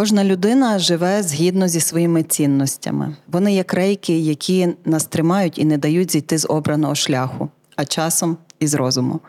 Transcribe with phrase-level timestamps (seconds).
[0.00, 3.16] Кожна людина живе згідно зі своїми цінностями.
[3.28, 8.36] Вони як рейки, які нас тримають і не дають зійти з обраного шляху, а часом
[8.60, 9.20] із розуму.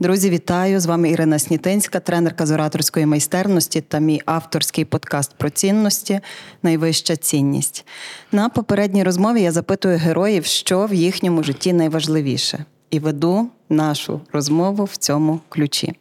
[0.00, 0.80] Друзі, вітаю!
[0.80, 6.20] З вами Ірина Снітинська, тренерка з ораторської майстерності та мій авторський подкаст про цінності
[6.62, 7.86] Найвища цінність.
[8.32, 14.84] На попередній розмові я запитую героїв, що в їхньому житті найважливіше, і веду нашу розмову
[14.84, 15.94] в цьому ключі.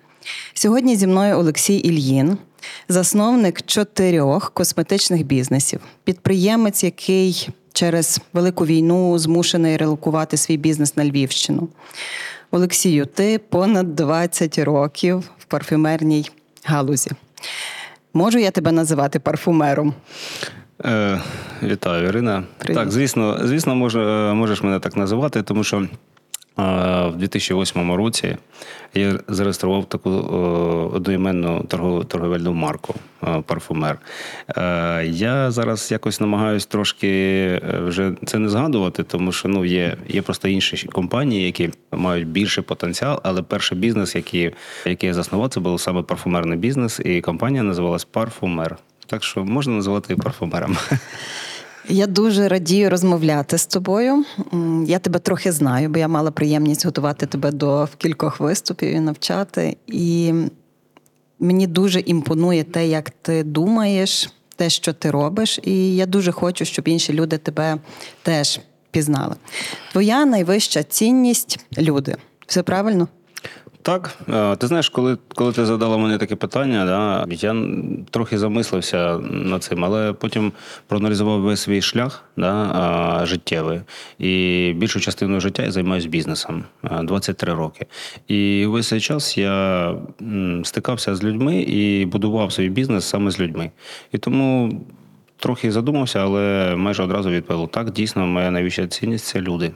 [0.54, 2.38] Сьогодні зі мною Олексій Ільїн
[2.90, 11.70] засновник чотирьох косметичних бізнесів, підприємець, який через велику війну змушений релокувати свій бізнес на Львівщину.
[12.52, 16.30] Олексію, ти понад 20 років в парфюмерній
[16.64, 17.12] галузі.
[18.14, 19.94] Можу я тебе називати парфумером?
[20.86, 21.22] Е,
[21.64, 22.44] Вітаю, Ірина.
[22.58, 22.76] Привіт.
[22.76, 24.00] Так, звісно, звісно, може,
[24.34, 25.88] можеш мене так називати, тому що
[26.58, 28.38] в 2008 році
[28.94, 30.10] я зареєстрував таку
[30.94, 31.64] одноіменну
[32.08, 32.96] торговельну марку
[33.46, 34.00] парфумер.
[34.58, 39.98] Е, я зараз якось намагаюся трошки е, вже це не згадувати, тому що ну є
[40.08, 43.20] є просто інші компанії, які мають більший потенціал.
[43.24, 44.52] Але перший бізнес, який
[44.86, 48.78] який я заснував, це був саме парфумерний бізнес, і компанія називалась Парфумер.
[49.08, 50.78] Так що можна називати і парфумером.
[51.90, 54.26] Я дуже радію розмовляти з тобою.
[54.88, 59.78] Я тебе трохи знаю, бо я мала приємність готувати тебе до кількох виступів і навчати.
[59.88, 60.34] І
[61.40, 65.60] мені дуже імпонує те, як ти думаєш, те, що ти робиш.
[65.64, 67.78] І я дуже хочу, щоб інші люди тебе
[68.24, 68.60] теж
[68.92, 69.36] пізнали.
[69.92, 72.16] Твоя найвища цінність люди.
[72.48, 73.08] Все правильно?
[73.86, 77.56] Так, е, ти знаєш, коли коли ти задала мені таке питання, да, я
[78.12, 80.52] трохи замислився над цим, але потім
[80.88, 83.82] проаналізував весь свій шлях да, життєвий.
[84.20, 86.64] І більшу частину життя я займаюся бізнесом
[87.04, 87.86] 23 роки.
[88.28, 89.96] І весь цей час я
[90.64, 93.72] стикався з людьми і будував свій бізнес саме з людьми.
[94.12, 94.82] І тому
[95.38, 99.72] трохи задумався, але майже одразу відповів: так, дійсно, моя найвища цінність це люди.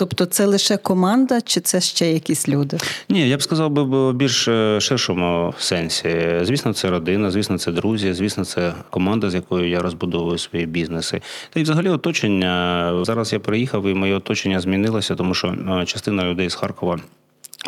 [0.00, 2.78] Тобто це лише команда, чи це ще якісь люди?
[3.08, 6.38] Ні, я б сказав би більш е, ширшому сенсі.
[6.42, 11.22] Звісно, це родина, звісно, це друзі, звісно, це команда, з якою я розбудовую свої бізнеси.
[11.50, 13.04] Та й взагалі оточення.
[13.04, 16.98] Зараз я приїхав, і моє оточення змінилося, тому що е, частина людей з Харкова.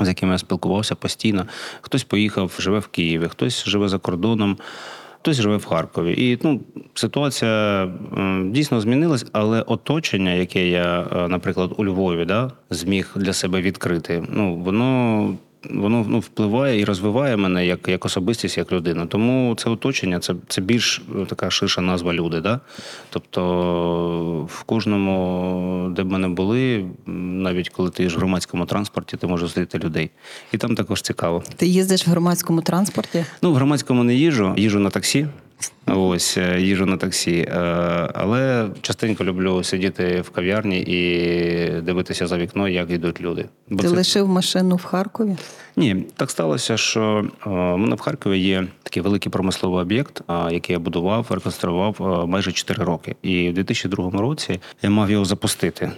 [0.02, 1.46] З якими я спілкувався постійно,
[1.80, 4.56] хтось поїхав, живе в Києві, хтось живе за кордоном
[5.22, 6.14] хтось живе в Харкові.
[6.18, 6.60] І ну,
[6.94, 7.88] ситуація
[8.46, 14.24] дійсно змінилась, але оточення, яке я, е, наприклад, у Львові да, зміг для себе відкрити,
[14.28, 15.34] ну воно
[15.70, 19.06] воно ну, впливає і розвиває мене як як особистість, як людину.
[19.06, 22.40] Тому це оточення, це це більш е, така ширша назва люди.
[22.40, 22.60] Да?
[23.10, 29.26] Тобто в кожному, де б мене були, навіть коли ти ж в громадському транспорті, ти
[29.26, 30.10] можеш зустріти людей.
[30.52, 31.42] І там також цікаво.
[31.56, 33.24] Ти їздиш в громадському транспорті?
[33.42, 35.26] Ну, в громадському не їжу, їжу на таксі.
[35.86, 37.48] Ось е, їжу на таксі.
[37.48, 37.54] Е,
[38.14, 43.44] але частенько люблю сидіти в кав'ярні і дивитися за вікно, як йдуть люди.
[43.68, 43.94] Бо Ти це...
[43.94, 45.36] лишив машину в Харкові?
[45.76, 50.74] Ні, так сталося, що е, у мене в Харкові є такий великий промисловий об'єкт, який
[50.74, 53.16] я будував, реконструював майже 4 роки.
[53.22, 55.92] І в 2002 році я мав його запустити.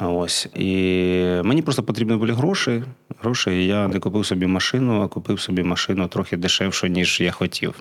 [0.00, 0.66] Ось і
[1.44, 2.82] мені просто потрібні були гроші.
[3.22, 7.32] Гроші, і я не купив собі машину, а купив собі машину трохи дешевше, ніж я
[7.32, 7.74] хотів.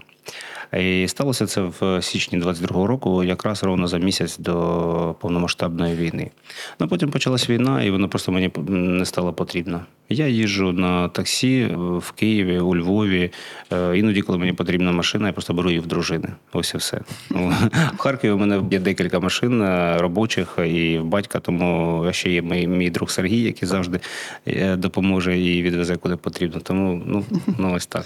[0.74, 6.32] І сталося це в січні 22-го року, якраз ровно за місяць до повномасштабної війни.
[6.80, 9.82] Ну потім почалась війна, і воно просто мені не стало потрібно.
[10.10, 13.32] Я їжджу на таксі в Києві, у Львові.
[13.74, 16.30] Е, іноді, коли мені потрібна машина, я просто беру її в дружини.
[16.54, 17.02] Ось і все.
[17.30, 17.54] Ну,
[17.94, 22.42] в Харкові у мене є декілька машин е, робочих і в батька, тому ще є
[22.42, 24.00] мій, мій друг Сергій, який завжди
[24.48, 26.60] е, допоможе і відвезе куди потрібно.
[26.60, 27.26] Тому ну,
[27.58, 28.06] ну ось так.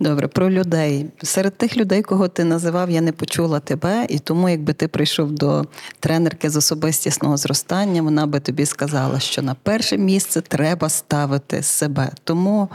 [0.00, 1.06] Добре, про людей.
[1.22, 5.30] Серед тих людей, кого ти називав, я не почула тебе, і тому, якби ти прийшов
[5.30, 5.64] до
[6.00, 12.10] тренерки з особистісного зростання, вона би тобі сказала, що на перше місце треба ставити себе.
[12.24, 12.68] Тому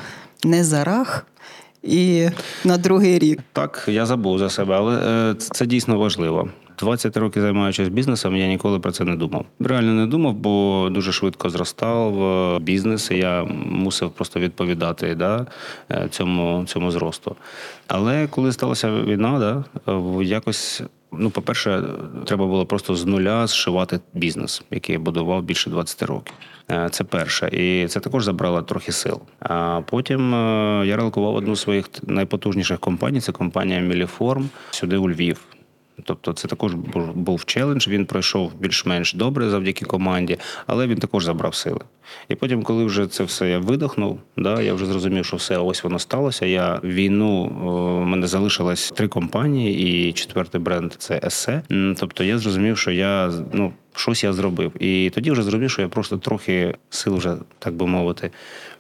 [0.44, 1.26] не зарах
[1.84, 2.30] і
[2.64, 3.40] на другий рік.
[3.54, 6.50] Так, я забув за себе, але е, це дійсно важливо.
[6.84, 9.46] 20 років займаючись бізнесом, я ніколи про це не думав.
[9.60, 13.12] Реально не думав, бо дуже швидко зростав е, бізнес.
[13.12, 15.46] і Я мусив просто відповідати да,
[15.92, 17.36] е, цьому цьому зросту.
[17.88, 20.82] Але коли сталася війна, да, е, якось.
[21.18, 21.84] Ну, по-перше,
[22.26, 26.34] треба було просто з нуля зшивати бізнес, який я будував більше 20 років.
[26.92, 29.22] Це перше, і це також забрало трохи сил.
[29.40, 30.32] А потім
[30.86, 33.20] я релокував одну з своїх найпотужніших компаній.
[33.22, 35.40] Це компанія Міліформ сюди у Львів.
[36.04, 36.74] Тобто це також
[37.16, 37.88] був челендж.
[37.88, 40.38] Він пройшов більш-менш добре завдяки команді,
[40.68, 41.80] але він також забрав сили.
[42.30, 45.84] І потім, коли вже це все я видохнув, да, я вже зрозумів, що все ось
[45.84, 46.46] воно сталося.
[46.46, 47.44] Я війну
[48.02, 51.62] у мене залишилось три компанії, і четвертий бренд це есе.
[52.00, 54.84] Тобто я зрозумів, що я ну щось я зробив.
[54.84, 58.32] І тоді вже зрозумів, що я просто трохи сил вже так би мовити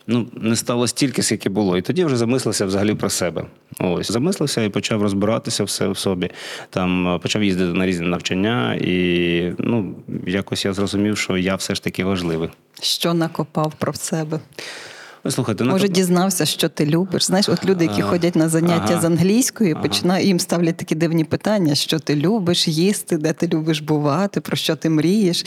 [0.07, 1.77] ну не стало стільки, скільки було.
[1.77, 3.45] І тоді вже замислився взагалі про себе.
[3.79, 6.31] Ось замислився і почав розбиратися все в собі.
[6.69, 9.95] Там е, почав їздити на різні навчання, і ну
[10.27, 12.50] якось я зрозумів, що я все ж таки важливий.
[12.81, 14.39] Що накопав про себе?
[15.29, 15.95] Слухайте, Може, накоп...
[15.95, 17.25] дізнався, що ти любиш.
[17.25, 19.81] Знаєш, от люди, які а, ходять на заняття ага, з англійської, ага.
[19.81, 24.57] починають їм ставлять такі дивні питання: що ти любиш їсти, де ти любиш бувати, про
[24.57, 25.45] що ти мрієш.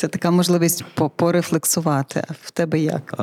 [0.00, 0.84] Це така можливість
[1.16, 2.24] порефлексувати.
[2.28, 3.14] А в тебе як?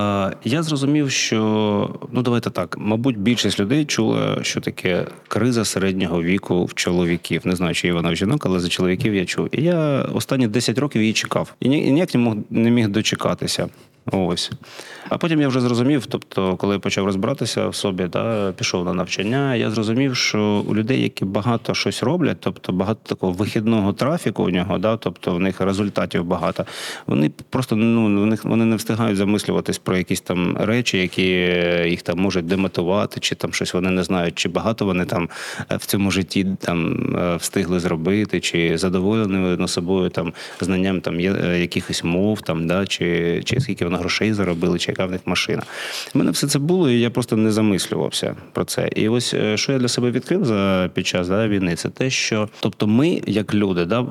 [0.43, 2.75] Я зрозумів, що ну давайте так.
[2.79, 7.41] Мабуть, більшість людей чула, що таке криза середнього віку в чоловіків.
[7.45, 9.49] Не знаю, чи є вона в жінок, але за чоловіків я чув.
[9.51, 11.53] І я останні 10 років її чекав.
[11.59, 13.67] І ніяк не мог не міг дочекатися.
[14.11, 14.51] Ось.
[15.09, 19.55] А потім я вже зрозумів, тобто, коли почав розбиратися в собі, да, пішов на навчання,
[19.55, 24.49] я зрозумів, що у людей, які багато щось роблять, тобто багато такого вихідного трафіку у
[24.49, 26.65] нього, да, тобто в них результатів багато,
[27.07, 31.25] вони просто ну, них вони не встигають замислюватись про якісь там речі, які
[31.89, 35.29] їх там можуть демотувати, чи там щось вони не знають, чи багато вони там
[35.71, 41.19] е, в цьому житті там е, встигли зробити, чи задоволені на собою там знанням там
[41.19, 45.63] е, якихось мов, там, да, чи, чи скільки грошей заробили, чи яка в них машина.
[46.15, 48.89] У мене все це було, і я просто не замислювався про це.
[48.95, 52.09] І ось е, що я для себе відкрив за під час да, війни, це те,
[52.09, 54.01] що тобто ми, як люди, да,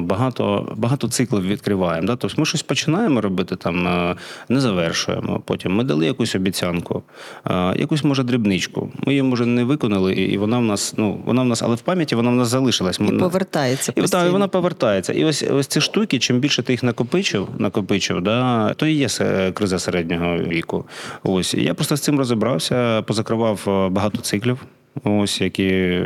[0.00, 2.06] багато багато циклів відкриваємо.
[2.06, 2.16] Да?
[2.16, 4.16] Тобто ми щось починаємо робити, там е,
[4.48, 5.42] не завершуємо.
[5.44, 7.02] Потім ми дали якусь обіцянку,
[7.46, 8.90] е, якусь може дрібничку.
[9.06, 11.80] Ми її може не виконали, і вона в нас, ну вона в нас, але в
[11.80, 13.00] пам'яті вона в нас залишилась.
[13.00, 13.92] І повертається.
[13.96, 15.12] І, та, і вона повертається.
[15.12, 19.08] І ось ось ці штуки, чим більше ти їх накопичив, накопичив, да, то і є
[19.54, 20.84] криза середнього віку.
[21.22, 24.58] Ось я просто з цим розібрався, позакривав е, багато циклів.
[25.04, 25.64] Ось які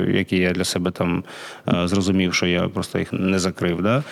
[0.09, 1.25] які я для себе там
[1.69, 3.83] е, зрозумів, що я просто їх не закрив.
[3.83, 4.03] Да?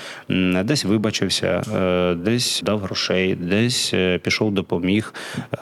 [0.63, 5.15] Десь вибачився, е, десь дав грошей, десь пішов, допоміг,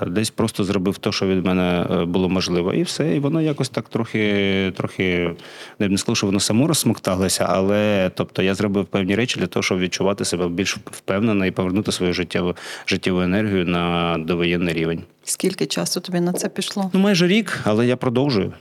[0.07, 3.17] десь просто зробив те, що від мене було можливо, і все.
[3.17, 5.31] І воно якось так трохи, трохи
[5.79, 9.47] не б не сказав, що воно само розсмокталося, але тобто я зробив певні речі для
[9.47, 12.55] того, щоб відчувати себе більш впевнено і повернути свою життєву
[12.87, 15.03] життєву енергію на довоєнний рівень.
[15.25, 16.91] Скільки часу тобі на це пішло?
[16.93, 18.53] Ну майже рік, але я продовжую.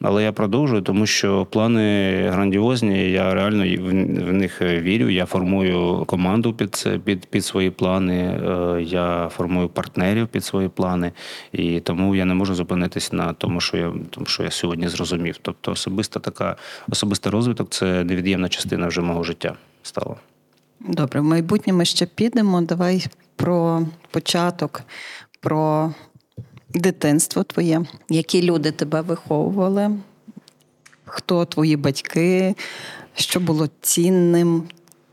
[0.00, 3.10] Але я продовжую, тому що плани грандіозні.
[3.10, 3.64] Я реально
[4.26, 5.08] в них вірю.
[5.08, 8.14] Я формую команду під під, під свої плани.
[8.14, 11.12] Е, я формую партнерів під свої плани,
[11.52, 15.36] і тому я не можу зупинитись на тому, що я тому, що я сьогодні зрозумів.
[15.42, 16.56] Тобто, особиста така
[16.88, 20.16] особистий розвиток це невід'ємна частина вже мого життя стала.
[20.80, 22.60] Добре, в майбутнє ми ще підемо.
[22.60, 24.82] Давай про початок,
[25.40, 25.92] про
[26.74, 29.90] дитинство твоє, які люди тебе виховували,
[31.04, 32.54] хто твої батьки,
[33.14, 34.62] що було цінним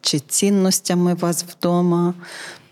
[0.01, 2.13] чи цінностями вас вдома.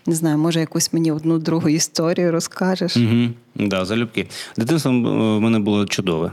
[0.06, 2.96] Не знаю, може, якусь мені одну другу історію розкажеш?
[2.96, 3.28] Угу.
[3.54, 4.26] Да, залюбки.
[4.56, 6.32] Дитинство в мене було чудове.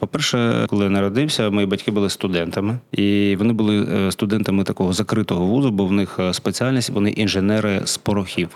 [0.00, 5.46] По-перше, коли я народився, мої батьки були студентами, і вони були е, студентами такого закритого
[5.46, 8.48] вузу, бо в них е, спеціальність вони інженери з порохів.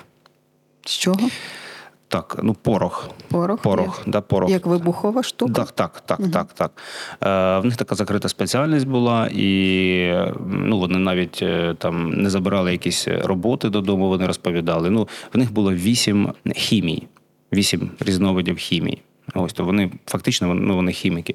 [0.84, 1.28] З чого?
[2.14, 3.10] Так, ну порох.
[3.30, 3.62] Порох?
[3.62, 4.50] Порох, як, да, порох.
[4.50, 5.52] Як вибухова штука?
[5.52, 6.28] Так, так, так, угу.
[6.30, 6.72] так, так.
[7.22, 10.14] Е, В них така закрита спеціальність була, і
[10.46, 14.90] ну, вони навіть е, там не забирали якісь роботи додому, вони розповідали.
[14.90, 17.06] Ну, В них було вісім хімій,
[17.52, 19.02] вісім різновидів хімії.
[19.34, 21.34] Ось то вони фактично ну, вони хіміки.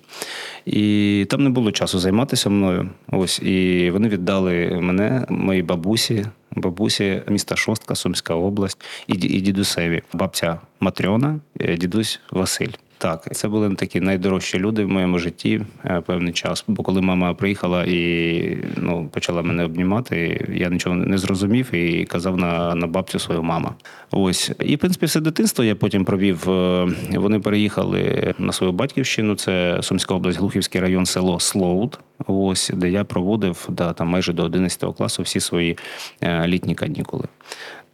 [0.65, 2.89] І там не було часу займатися мною.
[3.12, 10.01] Ось і вони віддали мене, моїй бабусі, бабусі міста Шостка, Сумська область, і і дідусеві.
[10.13, 12.72] Бабця Матрьона, е, дідусь Василь.
[13.01, 16.63] Так, це були такі найдорожчі люди в моєму житті е, певний час.
[16.68, 22.38] Бо коли мама приїхала і ну, почала мене обнімати, я нічого не зрозумів і казав
[22.38, 23.75] на на бабцю свою мама.
[24.12, 24.51] Ось.
[24.60, 26.50] І, в принципі, все дитинство я потім провів.
[26.50, 32.00] е, Вони переїхали на свою батьківщину, це Сумська область, Глухівський район, село Слоуд.
[32.27, 35.77] Ось, де я проводив да, там майже до 11 класу всі свої
[36.22, 37.25] е, літні канікули.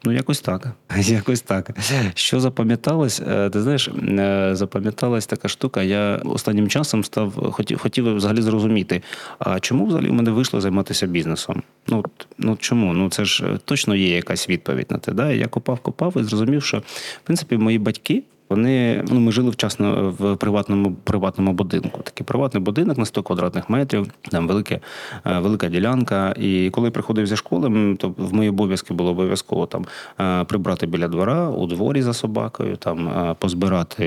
[0.05, 0.67] Ну, якось так.
[0.97, 1.69] Якось так.
[2.13, 3.21] Що запам'яталось?
[3.27, 5.83] Е, Ти знаєш, е, запам'яталась така штука.
[5.83, 9.01] Я останнім часом став хотів, хотів взагалі зрозуміти,
[9.39, 11.63] а чому взагалі в мене вийшло займатися бізнесом?
[11.87, 12.03] Ну,
[12.37, 12.93] ну чому?
[12.93, 15.11] Ну це ж е, точно є якась відповідь на те.
[15.11, 15.31] Да?
[15.31, 18.23] Я копав, копав і зрозумів, що в принципі мої батьки.
[18.49, 22.01] Вони ну ми жили вчасно в приватному приватному будинку.
[22.03, 24.79] Такий приватний будинок на 100 квадратних метрів, там велике,
[25.25, 26.31] е, велика ділянка.
[26.39, 29.85] І коли приходив зі школи, то в мої обов'язки було обов'язково там
[30.19, 34.05] е, прибрати біля двора, у дворі за собакою, там е, позбирати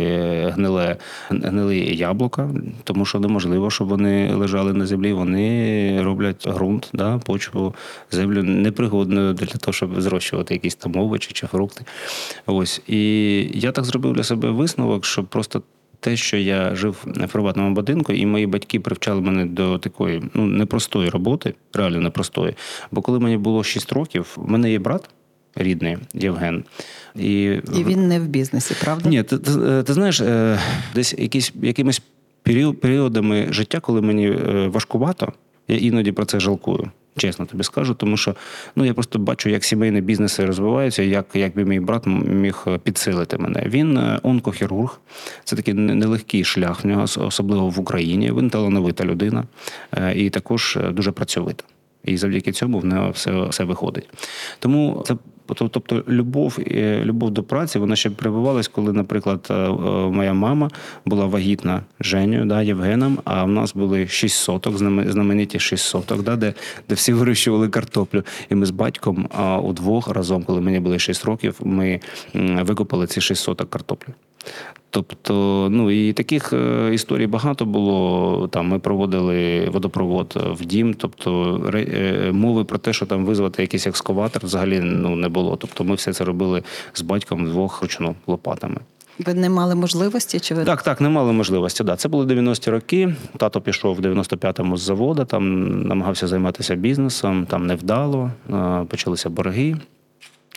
[0.56, 0.96] гниле
[1.28, 2.50] гнилі яблука,
[2.84, 5.12] тому що неможливо, щоб вони лежали на землі.
[5.12, 7.74] Вони роблять ґрунт, да, почву,
[8.10, 11.84] землю непригодною для того, щоб зрощувати якісь там овочі чи фрукти.
[12.46, 13.00] Ось і
[13.54, 15.62] я так зробив для себе висновок, що просто.
[16.00, 20.46] Те, що я жив в приватному будинку, і мої батьки привчали мене до такої ну
[20.46, 22.54] непростої роботи, реально непростої.
[22.90, 25.10] Бо коли мені було 6 років, в мене є брат
[25.56, 26.64] рідний Євген.
[27.16, 27.42] І,
[27.74, 29.08] І він не в бізнесі, правда?
[29.08, 30.58] ні, ти, ти, ти знаєш, е,
[30.94, 32.02] десь якісь, якимись
[32.80, 35.32] періодами життя, коли мені е, важкувато,
[35.68, 36.90] я іноді про це жалкую.
[37.18, 38.34] Чесно тобі скажу, тому що
[38.76, 43.62] ну я просто бачу, як сімейні бізнеси розвиваються, як, би мій брат міг підсилити мене.
[43.66, 45.00] Він е, онкохірург,
[45.44, 48.32] це такий нелегкий шлях в нього, особливо в Україні.
[48.32, 49.44] Він талановита людина
[49.92, 51.64] е, і також е, дуже працьовита.
[52.04, 54.08] І завдяки цьому в нього все, все виходить.
[54.58, 55.16] Тому це
[55.54, 59.70] Тобто любов, е, любов до праці, вона ще прибувалась, коли, наприклад, е, е,
[60.10, 60.70] моя мама
[61.04, 66.22] була вагітна Женю, да, Євгеном, а в нас були шість соток, знаме- знамениті шість соток,
[66.22, 66.54] да, де,
[66.88, 68.22] де всі вирощували картоплю.
[68.50, 69.28] І ми з батьком
[69.62, 72.00] удвох разом, коли мені було шість років, ми
[72.34, 74.12] викопали ці шість соток картоплі.
[74.90, 78.48] Тобто, ну і таких е, історій багато було.
[78.48, 80.94] Там ми проводили водопровод в дім.
[80.94, 85.56] Тобто е, мови про те, що там визвати якийсь екскаватор, взагалі ну не було.
[85.56, 86.62] Тобто, ми все це робили
[86.94, 88.76] з батьком вдвох ручну лопатами.
[89.26, 91.84] Ви не мали можливості, чи ви Так, так, не мали можливості.
[91.84, 91.96] Да.
[91.96, 93.14] Це були 90-ті роки.
[93.36, 98.30] Тато пішов в 95-му з заводу, там намагався займатися бізнесом, там невдало,
[98.88, 99.76] почалися борги.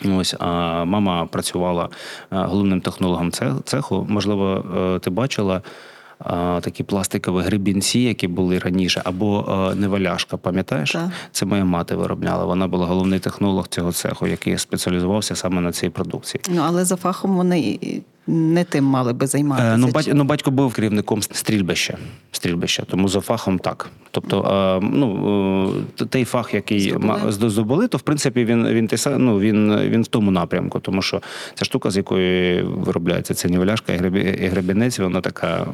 [0.04, 1.88] Ось, а мама працювала е,
[2.30, 3.32] головним технологом
[3.64, 4.06] цеху.
[4.08, 4.64] Можливо,
[4.96, 10.92] е, ти бачила е, такі пластикові грибінці, які були раніше, або неваляшка, пам'ятаєш?
[10.92, 11.10] Так.
[11.32, 12.44] Це моя мати виробляла.
[12.44, 16.42] Вона була головний технолог цього цеху, який спеціалізувався саме на цій продукції.
[16.48, 17.78] ну але за фахом вони
[18.26, 19.68] не тим мали би займатися?
[19.74, 21.98] Е, Ну, бать, ну, батько був керівником стрільбища,
[22.32, 23.90] стрільбища, тому за фахом так.
[24.10, 24.42] Тобто,
[24.82, 26.94] е, ну, е, той фах, який
[27.28, 27.88] Здобули.
[27.88, 28.88] то в принципі він, він,
[29.18, 31.22] ну, він, він в тому напрямку, тому що
[31.54, 35.66] ця штука, з якої виробляється ця нівеляшка і гребі- і гребінець, вона така, е,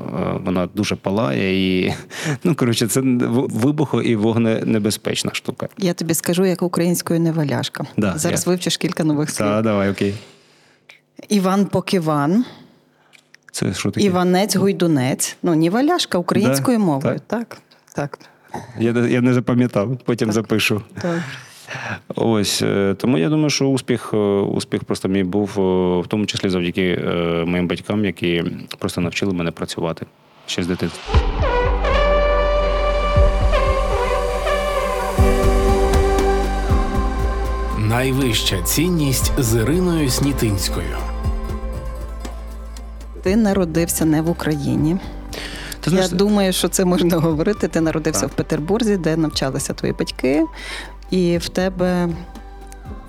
[0.45, 1.95] вона дуже палає і
[2.45, 3.00] ну, коротше, це
[3.35, 5.69] вибухо і вогненебезпечна штука.
[5.78, 7.85] Я тобі скажу, як українською неваляшка.
[7.97, 9.47] Да, Зараз я- вивчиш кілька нових слів.
[9.49, 10.14] Так, давай, окей.
[11.29, 12.45] Іван Покиван,
[13.53, 14.07] Це що таке?
[14.07, 15.37] Іванець Гуйдунець.
[15.43, 17.21] Ну, неваляшка українською Да, мовою.
[17.27, 17.59] Так,
[17.95, 18.19] так.
[18.79, 20.83] Я, не- я не запам'ятав, потім запишу.
[21.03, 21.21] так.
[22.15, 26.27] Ось е, тому я думаю, що успіх, е, успіх просто мій був е, в тому
[26.27, 26.97] числі завдяки
[27.47, 28.45] моїм батькам, які
[28.79, 30.07] просто навчили мене працювати
[30.47, 31.15] ще з дитинства.
[37.88, 40.97] Найвища цінність з Іриною Снітинською.
[43.23, 44.97] Ти народився не в Україні.
[45.80, 47.68] Ти знаєш, Я думаю, що це можна говорити.
[47.68, 48.30] Ти народився Так.
[48.30, 50.45] в Петербурзі, де навчалися твої батьки,
[51.11, 52.09] і в тебе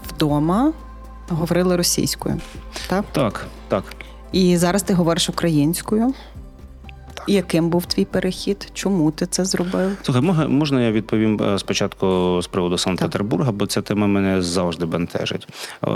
[0.10, 0.74] вдома
[1.30, 2.40] говорили російською.
[2.88, 3.06] Так?
[3.12, 3.84] так, так.
[4.32, 6.14] І зараз ти говориш українською.
[7.28, 8.68] Яким був твій перехід?
[8.74, 9.98] Чому ти це зробив?
[10.02, 15.48] Слухай, можна я відповім е, спочатку з приводу Санкт-Петербурга, бо ця тема мене завжди бентежить.
[15.88, 15.90] Е,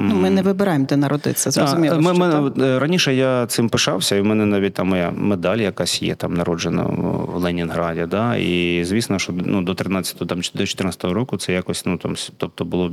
[0.00, 1.50] Ну, ми не вибираємо, де народитися.
[1.50, 1.94] Зрозуміло.
[1.96, 2.64] А, ми- що мене- так.
[2.64, 6.34] е, раніше я цим пишався, і в мене навіть там моя медаль якась є, там
[6.34, 8.06] народжена в Ленінграді.
[8.10, 8.36] Да?
[8.36, 12.14] І звісно, що ну, до 13 там, чи до 14 року це якось, ну там,
[12.36, 12.90] тобто було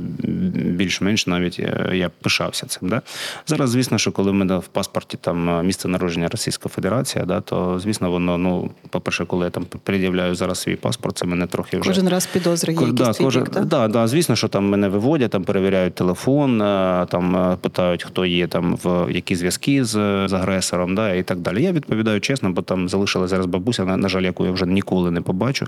[0.54, 1.58] більш-менш навіть
[1.92, 2.88] я пишався цим.
[2.88, 3.02] Да?
[3.46, 7.55] Зараз, звісно, що коли в мене в паспорті там місце народження Російська Федерація, да, то
[7.56, 11.78] то звісно, воно ну, по-перше, коли я там пред'являю зараз свій паспорт, це мене трохи
[11.78, 13.64] вже Кожен раз підозри є Ко- якісь да, кожен, бік, так?
[13.64, 18.26] да, да, звісно, що там мене виводять, там перевіряють телефон, е, там е, питають, хто
[18.26, 19.92] є там в які зв'язки з,
[20.28, 21.62] з агресором, да, і так далі.
[21.62, 25.10] Я відповідаю чесно, бо там залишилась зараз бабуся, на, на жаль, яку я вже ніколи
[25.10, 25.66] не побачу.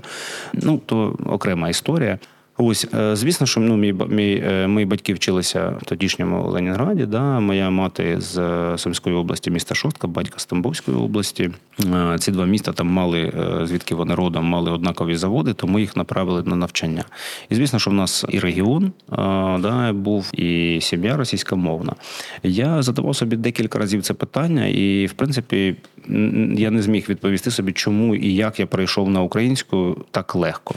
[0.53, 2.19] Ну, то окрема історія.
[2.61, 7.05] Ось, е, звісно, що ну, мій, мій, е, мої батьки вчилися в тодішньому Ленінграді.
[7.05, 7.39] Да?
[7.39, 11.49] Моя мати з е, Сумської області, міста Шостка, батька з Тамбовської області.
[12.19, 16.55] Ці два міста там мали, звідки вони родом, мали однакові заводи, тому їх направили на
[16.55, 17.03] навчання.
[17.49, 18.91] І звісно, що в нас і регіон
[19.59, 21.93] да, був, і сім'я російськомовна.
[22.43, 25.75] Я задавав собі декілька разів це питання, і в принципі
[26.55, 30.75] я не зміг відповісти собі, чому і як я перейшов на українську так легко.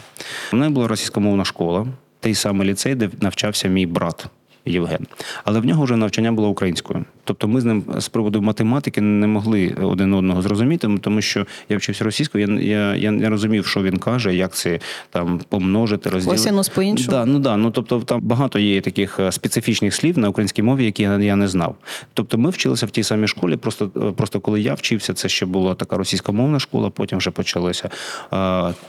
[0.53, 1.72] У мене була російськомовна школа,
[2.21, 4.27] той самий ліцей, де навчався мій брат.
[4.67, 5.07] Євген,
[5.45, 7.05] але в нього вже навчання було українською.
[7.25, 11.77] Тобто ми з ним з приводу математики не могли один одного зрозуміти, тому що я
[11.77, 16.43] вчився російською, я, я, я не розумів, що він каже, як це там помножити, розділити.
[16.43, 17.11] Косінус по-іншому?
[17.11, 20.85] Да, ну да, ну тобто там багато є таких е, специфічних слів на українській мові,
[20.85, 21.77] які я, я не знав.
[22.15, 23.57] Тобто ми вчилися в тій самій школі.
[23.57, 26.91] Просто е, просто коли я вчився, це ще була така російськомовна школа.
[26.91, 27.91] Потім вже почалася е,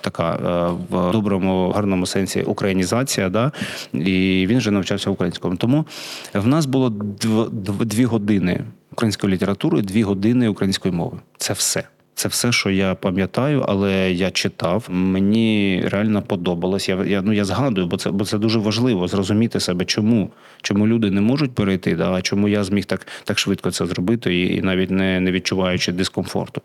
[0.02, 3.30] така е, в доброму гарному сенсі українізація.
[3.30, 3.52] Да?
[3.94, 5.56] І він вже навчався українському.
[5.64, 5.86] Тому
[6.34, 11.18] в нас було дв, дв, дві години української літератури, дві години української мови.
[11.38, 11.84] Це все.
[12.16, 14.86] Це все, що я пам'ятаю, але я читав.
[14.90, 16.90] Мені реально подобалось.
[16.90, 20.88] Я, я ну я згадую, бо це бо це дуже важливо зрозуміти себе, чому чому
[20.88, 24.56] люди не можуть перейти, да, а чому я зміг так так швидко це зробити, і,
[24.56, 26.62] і навіть не, не відчуваючи дискомфорту.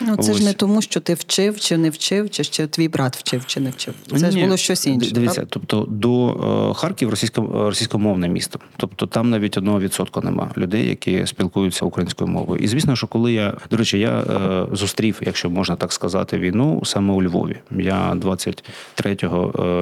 [0.00, 0.38] Ну, це Ось.
[0.38, 3.60] ж не тому, що ти вчив чи не вчив, чи ще твій брат вчив чи
[3.60, 3.94] не вчив.
[4.16, 5.10] Це ж було щось інше.
[5.10, 5.50] Дивіться, правда?
[5.52, 6.30] тобто до
[6.70, 8.58] е, Харків російсько, російськомовне місто.
[8.76, 12.62] Тобто там навіть одного відсотка нема людей, які спілкуються українською мовою.
[12.62, 16.82] І звісно, що коли я до речі, я е, зустрів, якщо можна так сказати, війну
[16.84, 17.56] саме у Львові.
[17.70, 19.26] Я 23 е,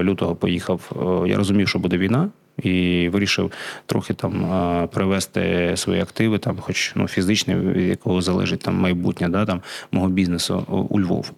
[0.03, 0.81] лютого поїхав.
[1.25, 2.29] е, я розумів, що буде війна.
[2.65, 3.53] І вирішив
[3.87, 9.29] трохи там е, привести свої активи, там, хоч ну фізичні, від якого залежить там майбутнє,
[9.29, 9.61] да, там
[9.93, 11.33] мого бізнесу у- у Львов.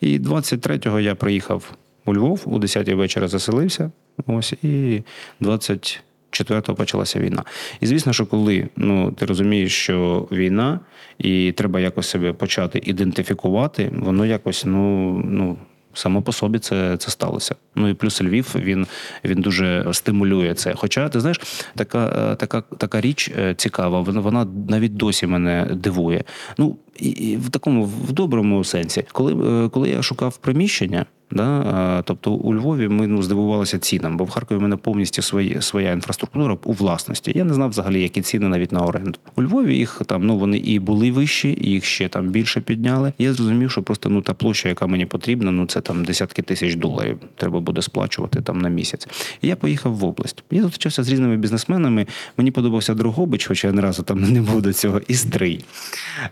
[0.00, 1.72] І 23-го я приїхав
[2.06, 3.90] у Львов, у 10-й вечора заселився.
[4.26, 5.02] Ось і
[5.40, 7.44] 24-го почалася війна.
[7.80, 10.80] І звісно, що коли ну ти розумієш, що війна,
[11.18, 15.56] і треба якось себе почати ідентифікувати, воно якось ну ну.
[15.94, 17.54] Само по собі це, це сталося.
[17.74, 18.86] Ну і плюс Львів він,
[19.24, 20.74] він дуже стимулює це.
[20.74, 21.40] Хоча ти знаєш,
[21.76, 26.24] така, е, така, така річ е, цікава, вона, вона навіть досі мене дивує.
[26.58, 31.06] Ну і, і в такому в доброму сенсі, коли, е, коли я шукав приміщення.
[31.32, 32.02] Да?
[32.04, 35.92] Тобто у Львові ми ну, здивувалися цінам, бо в Харкові в мене повністю свої, своя
[35.92, 37.32] інфраструктура у власності.
[37.34, 39.18] Я не знав взагалі, які ціни навіть на оренду.
[39.36, 43.12] У Львові їх там ну вони і були вищі, їх ще там більше підняли.
[43.18, 46.74] Я зрозумів, що просто ну та площа, яка мені потрібна, ну це там десятки тисяч
[46.74, 49.08] доларів треба буде сплачувати там на місяць.
[49.42, 50.44] І я поїхав в область.
[50.50, 52.06] Я зустрічався з різними бізнесменами.
[52.36, 55.64] Мені подобався Дрогобич, хоча я ні разу там не був до цього, і Стрий.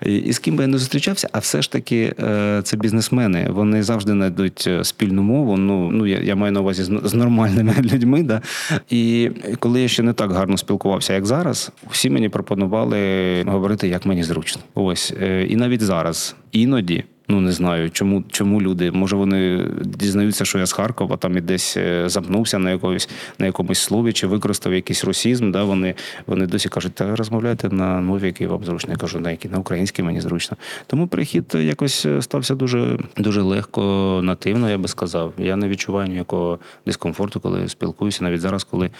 [0.06, 3.46] І з ким би я не зустрічався, а все ж таки е, це бізнесмени.
[3.50, 5.56] Вони завжди знайдуть е, спільну мову.
[5.56, 8.22] Ну, ну я, я маю на увазі з, нормальними людьми.
[8.22, 8.42] Да?
[8.90, 14.06] І коли я ще не так гарно спілкувався, як зараз, всі мені пропонували говорити, як
[14.06, 14.62] мені зручно.
[14.74, 15.14] Ось.
[15.22, 17.04] Е, і навіть зараз іноді.
[17.30, 18.90] Ну не знаю, чому чому люди.
[18.90, 23.46] Може, вони дізнаються, що я з Харкова там і десь е, запнувся на якомусь на
[23.46, 25.52] якомусь слові чи використав якийсь русізм.
[25.52, 25.94] Да, вони
[26.26, 28.90] вони досі кажуть, та розмовляйте на мові, який вам зручно.
[28.92, 30.56] Я кажу, на якій на українській мені зручно.
[30.86, 35.32] Тому перехід якось стався дуже дуже легко, нативно, я би сказав.
[35.38, 38.90] Я не відчуваю ніякого дискомфорту, коли спілкуюся, навіть зараз, коли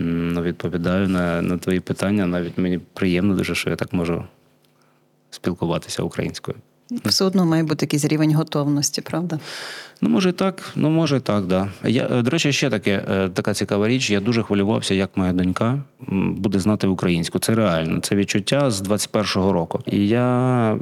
[0.00, 2.26] ну, відповідаю на, на твої питання.
[2.26, 4.24] Навіть мені приємно дуже, що я так можу
[5.30, 6.56] спілкуватися українською.
[6.90, 9.38] Все одно має бути якийсь рівень готовності, правда?
[10.00, 11.68] Ну, може, так, ну може, так, да.
[11.84, 14.10] Я, е, до речі, ще таке, е, така цікава річ.
[14.10, 15.78] Я дуже хвилювався, як моя донька
[16.36, 17.38] буде знати українську.
[17.38, 19.80] Це реально, це відчуття з 21-го року.
[19.86, 20.78] І я,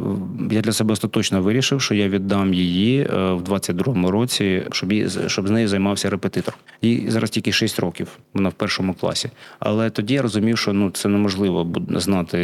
[0.50, 5.08] я для себе остаточно вирішив, що я віддам її е, в 22-му році, щоб її,
[5.26, 6.54] щоб з нею займався репетитор.
[6.82, 9.30] Їй зараз тільки 6 років, вона в першому класі.
[9.58, 12.38] Але тоді я розумів, що ну це неможливо знати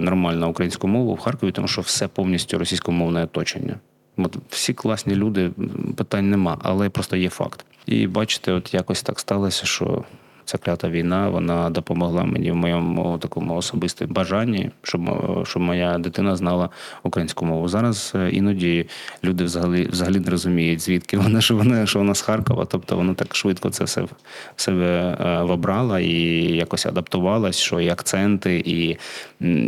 [0.00, 2.58] нормально українську мову в Харкові, тому що все повністю
[3.02, 3.76] російськомовне оточення.
[4.16, 5.50] От всі класні люди,
[5.96, 7.64] питань нема, але просто є факт.
[7.86, 10.04] І бачите, от якось так сталося, що
[10.44, 15.00] ця клята війна вона допомогла мені в моєму такому особистому бажанні, щоб,
[15.46, 16.68] щоб моя дитина знала
[17.02, 17.68] українську мову.
[17.68, 18.86] Зараз е, іноді
[19.24, 22.64] люди взагалі взагалі не розуміють, звідки вона, що вона, що вона з Харкова.
[22.64, 24.10] Тобто вона так швидко це все в
[24.56, 26.12] себе е, вобрала і
[26.56, 28.96] якось адаптувалась, що і акценти, і,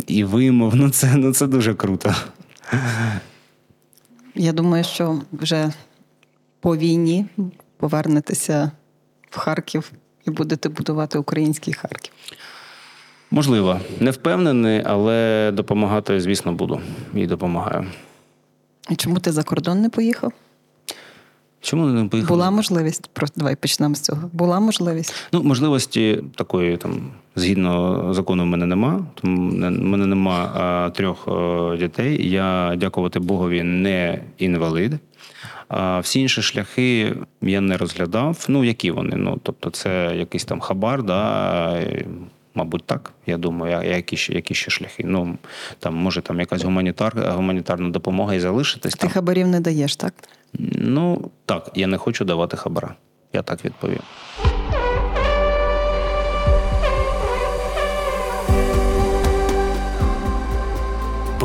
[0.07, 0.75] і вимов.
[0.75, 2.13] Ну це, ну це дуже круто.
[4.35, 5.73] Я думаю, що вже
[6.59, 7.25] по війні
[7.77, 8.71] повернетеся
[9.29, 9.91] в Харків
[10.27, 12.13] і будете будувати український Харків.
[13.31, 16.81] Можливо, не впевнений, але допомагати, звісно, буду
[17.13, 17.85] і допомагаю.
[18.89, 20.33] І чому ти за кордон не поїхав?
[21.61, 22.29] Чому не поїхав?
[22.29, 23.09] Була можливість.
[23.13, 24.29] Просто давай почнемо з цього.
[24.33, 25.13] Була можливість.
[25.31, 29.05] Ну, можливості такої там згідно закону в мене нема.
[29.15, 32.29] Тому в мене нема а, трьох а, дітей.
[32.29, 34.93] Я, дякувати Богові, не інвалид.
[35.67, 38.45] А всі інші шляхи я не розглядав.
[38.47, 39.15] Ну, які вони?
[39.15, 41.83] Ну, тобто, це якийсь там хабар, да,
[42.55, 43.11] мабуть, так.
[43.25, 45.03] Я думаю, а які ще які ще шляхи.
[45.07, 45.37] Ну
[45.79, 48.93] там може там якась гуманітар, гуманітарна допомога і залишитись.
[48.93, 49.09] Ти там.
[49.09, 50.13] хабарів не даєш, так?
[50.79, 52.95] Ну так, я не хочу давати хабара.
[53.33, 53.99] Я так відповім.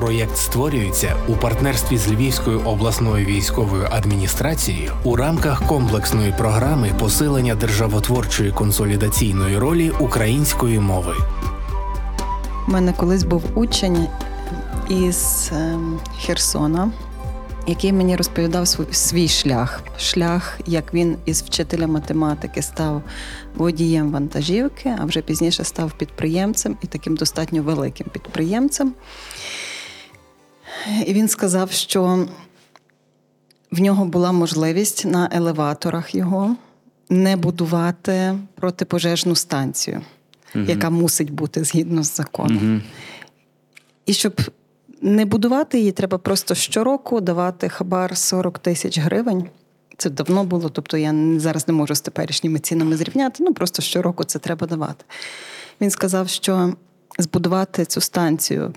[0.01, 8.53] Проєкт створюється у партнерстві з Львівською обласною військовою адміністрацією у рамках комплексної програми посилення державотворчої
[8.53, 11.15] консолідаційної ролі української мови.
[12.69, 14.07] У мене колись був учень
[14.89, 16.91] із ем, Херсона,
[17.67, 19.83] який мені розповідав свій, свій шлях.
[19.99, 23.03] Шлях, як він із вчителя математики став
[23.57, 28.95] водієм вантажівки, а вже пізніше став підприємцем і таким достатньо великим підприємцем.
[31.07, 32.29] І він сказав, що
[33.73, 36.57] в нього була можливість на елеваторах його
[37.11, 40.03] не будувати протипожежну станцію,
[40.55, 40.65] угу.
[40.65, 42.73] яка мусить бути згідно з законом.
[42.73, 42.81] Угу.
[44.07, 44.41] І щоб
[45.03, 49.49] не будувати її, треба просто щороку давати хабар 40 тисяч гривень.
[49.97, 54.25] Це давно було, тобто я зараз не можу з теперішніми цінами зрівняти, ну просто щороку
[54.25, 55.05] це треба давати.
[55.81, 56.75] Він сказав, що
[57.19, 58.75] збудувати цю станцію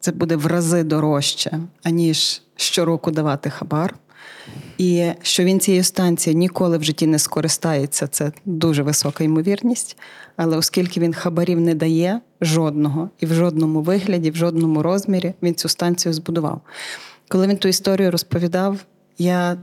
[0.00, 3.94] це буде в рази дорожче, аніж щороку давати хабар.
[4.78, 9.96] І що він цією станцією ніколи в житті не скористається, це дуже висока ймовірність.
[10.36, 15.54] Але оскільки він хабарів не дає жодного і в жодному вигляді, в жодному розмірі, він
[15.54, 16.60] цю станцію збудував.
[17.28, 18.78] Коли він ту історію розповідав,
[19.18, 19.56] я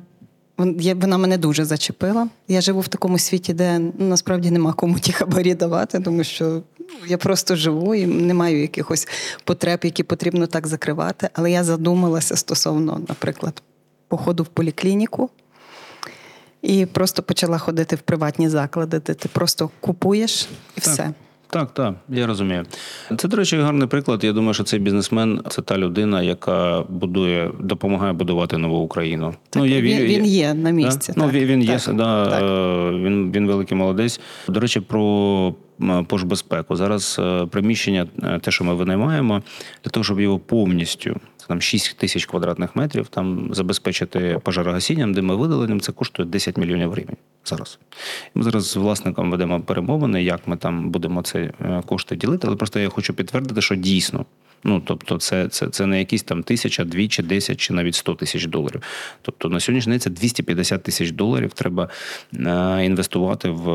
[0.95, 2.27] вона мене дуже зачепила.
[2.47, 6.61] Я живу в такому світі, де ну, насправді нема кому ті хабарі давати, тому що
[7.07, 9.07] я просто живу і не маю якихось
[9.43, 11.29] потреб, які потрібно так закривати.
[11.33, 13.61] Але я задумалася стосовно, наприклад,
[14.07, 15.29] походу в поліклініку.
[16.61, 20.93] І просто почала ходити в приватні заклади, де ти просто купуєш і так.
[20.93, 21.13] все.
[21.49, 22.65] Так, так, я розумію.
[23.17, 24.23] Це, до речі, гарний приклад.
[24.23, 29.33] Я думаю, що цей бізнесмен це та людина, яка будує, допомагає будувати нову Україну.
[29.49, 31.13] Так, ну, я Він, він є на місці.
[31.15, 31.21] Да?
[31.21, 32.43] Так, ну, Він так, є, да, так.
[32.93, 34.19] Він, він великий молодець.
[34.47, 35.53] До речі, про
[36.07, 36.75] пожбезпеку.
[36.75, 39.41] Зараз е, приміщення, е, те, що ми винаймаємо,
[39.83, 41.15] для того, щоб його повністю.
[41.47, 47.79] Там 6 тисяч квадратних метрів, там забезпечити пожарогасінням, димовидаленням, це коштує 10 мільйонів гривень зараз.
[48.35, 52.47] Ми зараз з власником ведемо перемовини, як ми там будемо ці е, кошти ділити.
[52.47, 54.25] Але просто я хочу підтвердити, що дійсно
[54.67, 58.13] Ну тобто, це це, це не якісь там тисяча, дві чи десять, чи навіть сто
[58.13, 58.81] тисяч доларів.
[59.21, 61.89] Тобто на сьогоднішній день це 250 тисяч доларів треба
[62.33, 63.65] е, інвестувати в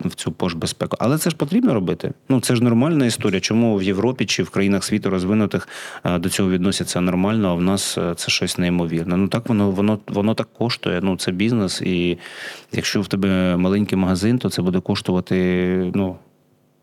[0.00, 0.96] в цю пожбезпеку.
[1.00, 2.12] Але це ж потрібно робити.
[2.28, 3.40] Ну це ж нормальна історія.
[3.40, 5.68] Чому в Європі чи в країнах світу розвинутих
[6.04, 9.16] е, до цього відносяться нормально, а в нас е, це щось неймовірне.
[9.16, 11.00] Ну так воно воно воно так коштує.
[11.02, 12.18] Ну це бізнес, і
[12.72, 15.36] якщо в тебе маленький магазин, то це буде коштувати
[15.94, 16.16] ну.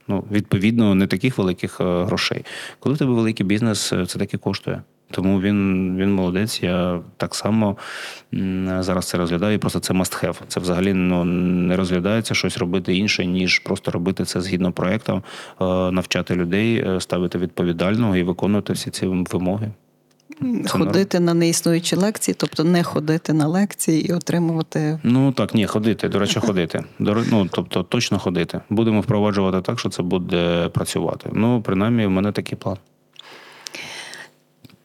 [0.08, 2.46] Ну, відповідно, не таких великих е, грошей.
[2.80, 4.82] Коли в тебе великий бізнес, е, це таки коштує.
[5.12, 6.64] Тому він він молодець.
[6.64, 7.78] Я так само
[8.80, 9.60] зараз це розглядаю.
[9.60, 10.36] Просто це must have.
[10.48, 15.66] Це взагалі ну, не розглядається щось робити інше, ніж просто робити це згідно проєкту, е,
[15.92, 19.72] навчати людей, ставити відповідального і виконувати всі ці вимоги.
[20.68, 25.00] Ходити на неіснуючі лекції, тобто не ходити на лекції і отримувати.
[25.04, 26.10] Ну так, ні, ходити.
[26.10, 26.84] До речі, ходити.
[27.00, 28.62] Ну, тобто, точно ходити.
[28.70, 31.30] Будемо впроваджувати так, що це буде працювати.
[31.34, 32.78] Ну, принаймні, в мене такий план.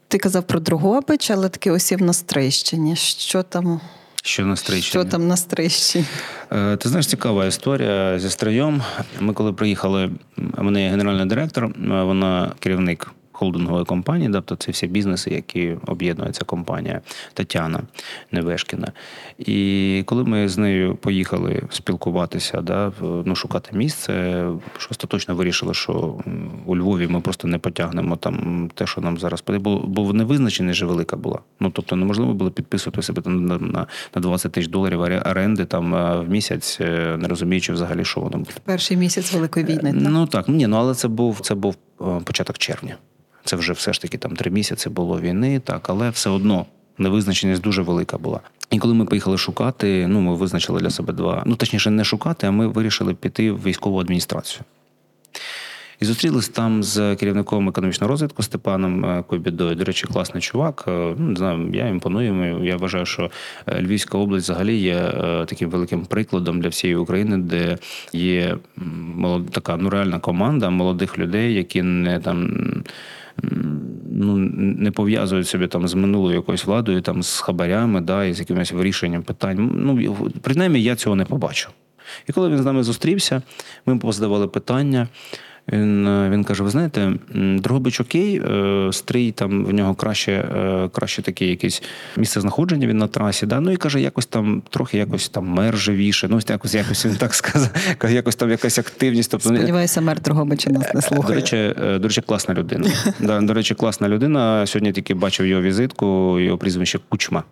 [0.09, 2.97] Ти казав про Другобич, але таки осів на Стрищині.
[2.97, 3.81] Що там?
[4.23, 5.05] Що на Стрищині?
[5.05, 6.05] Що там на Стрищині?
[6.53, 8.83] Е, ти знаєш, цікава історія зі Стрийом.
[9.21, 15.31] Ми коли приїхали, мене є генеральний директор, вона керівник холдингової компанії, тобто це всі бізнеси,
[15.31, 17.01] які об'єднується компанія
[17.35, 17.83] Тетяна
[18.33, 18.93] Невешкіна.
[19.39, 24.13] І коли ми з нею поїхали спілкуватися, да, ну, шукати місце,
[24.79, 26.15] що остаточно вирішили, що
[26.67, 30.87] у Львові ми просто не потягнемо там те, що нам зараз бо, бо невизначеність же
[30.87, 31.39] велика була.
[31.61, 35.93] Ну тобто неможливо було підписувати себе там на на 20 тисяч доларів оренди там
[36.27, 38.51] в місяць, е, не розуміючи взагалі, що воно буде.
[38.65, 39.93] Перший місяць великої війни.
[39.93, 40.03] так?
[40.11, 41.77] Ну так, ні, ну але це був це був
[42.25, 42.97] початок червня.
[43.45, 46.67] Це вже все ж таки там три місяці було війни, так, але все одно
[46.99, 48.41] Невизначеність дуже велика була.
[48.71, 51.43] І коли ми поїхали шукати, ну ми визначили для себе два.
[51.47, 54.65] Ну точніше, не шукати, а ми вирішили піти в військову адміністрацію.
[56.01, 59.75] І зустрілись там з керівником економічного розвитку Степаном е, Кобідою.
[59.75, 60.85] До речі, класний чувак.
[60.89, 62.65] Е, Ну, не знаю, я імпоную.
[62.65, 63.31] Я вважаю, що
[63.67, 65.13] е, Львівська область взагалі є
[65.47, 67.79] таким великим прикладом для всієї України, де
[68.13, 68.57] є
[69.51, 72.65] така ну, реальна команда молодих людей, які не там.
[74.13, 78.41] Ну, не пов'язують собі там з минулою якоюсь владою, там з хабарями, да, і з
[78.41, 79.71] якимось вирішенням питань.
[79.75, 81.71] Ну, принаймні, я цього не побачив.
[82.29, 83.43] І коли він з нами зустрівся,
[83.87, 85.09] ми позадавали питання.
[85.69, 90.33] Він, е, він каже: ви знаєте, м, Дрогобич окей, е, стрій там в нього краще,
[90.33, 91.83] е, краще таке якесь
[92.17, 93.47] місце знаходження він на трасі.
[93.47, 93.61] Да?
[93.61, 96.29] Ну і каже, якось там трохи якось там мер живіше.
[96.31, 97.71] Ну, якось, якось він так сказав,
[98.11, 99.31] якось там якась активність.
[99.31, 101.29] Тобто, Сподіваюся, мер Дрогобича нас не слухає.
[101.29, 102.91] До речі, до речі, класна людина.
[103.21, 104.67] Да, До речі, класна людина.
[104.67, 107.43] Сьогодні тільки бачив його візитку, його прізвище Кучма.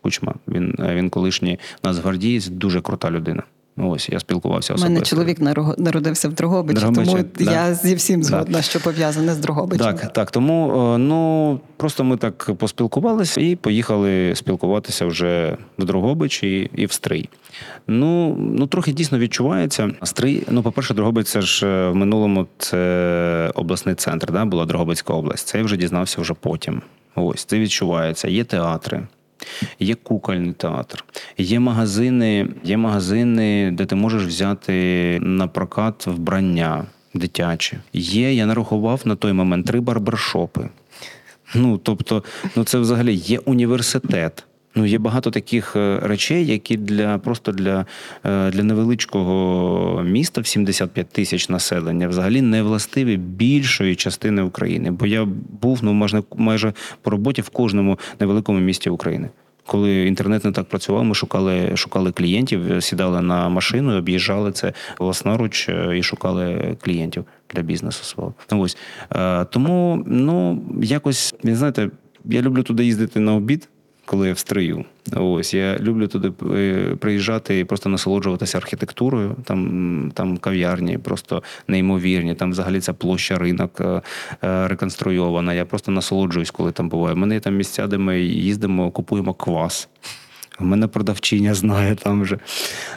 [0.00, 0.34] Кучма.
[0.48, 3.42] Він, він колишній нацгвардієць, дуже крута людина.
[3.76, 7.52] Ну, Ось я спілкувався У мене чоловік наро- народився в Дрогобичі, Дрогобичі, тому да.
[7.52, 8.26] я зі всім Да.
[8.26, 9.86] згодна, що пов'язане з Дрогобичем.
[9.86, 10.30] Так, так.
[10.30, 16.86] Тому е, ну просто ми так поспілкувалися і поїхали спілкуватися вже в Дрогобич і, і
[16.86, 17.28] в Стрий.
[17.86, 19.90] Ну, ну трохи дійсно відчувається.
[20.02, 25.12] Стрий, ну, по-перше, Дрогобич це ж е, в минулому це обласний центр, да, була Дрогобицька
[25.12, 25.48] область.
[25.48, 26.82] Це я вже дізнався вже потім.
[27.14, 28.28] Ось це відчувається.
[28.28, 29.02] Є театри.
[29.80, 31.04] Є кукольний театр,
[31.38, 37.80] є магазини, є магазини, де ти можеш взяти на прокат вбрання дитяче.
[37.92, 40.68] Є, я нарахував на той момент три барбершопи.
[41.54, 42.24] Ну, тобто,
[42.56, 44.44] ну це взагалі є університет.
[44.74, 47.86] Ну, є багато таких е, речей, які для просто для,
[48.24, 54.90] е, для невеличкого міста в 75 тисяч населення взагалі не властиві більшої частини України.
[54.90, 55.24] Бо я
[55.62, 59.28] був ну, майже, майже по роботі в кожному невеликому місті України.
[59.66, 65.68] Коли інтернет не так працював, ми шукали, шукали клієнтів, сідали на машину, об'їжджали це власноруч
[65.68, 68.34] е, і шукали клієнтів для бізнесу свого.
[68.50, 68.76] Ну, Ось
[69.50, 71.90] тому, ну якось знаєте,
[72.24, 73.68] я люблю туди їздити на обід,
[74.04, 74.84] коли я в стрию.
[75.16, 79.36] Ось я люблю туди е, приїжджати і просто насолоджуватися архітектурою.
[79.44, 82.34] Там, там кав'ярні, просто неймовірні.
[82.34, 84.02] Там взагалі ця площа ринок е,
[84.44, 85.54] е, реконструйована.
[85.54, 87.14] Я просто насолоджуюсь, коли там буваю.
[87.14, 89.88] У мене є там місця, де ми їздимо, купуємо квас.
[90.60, 92.38] У мене продавчиня знає там вже.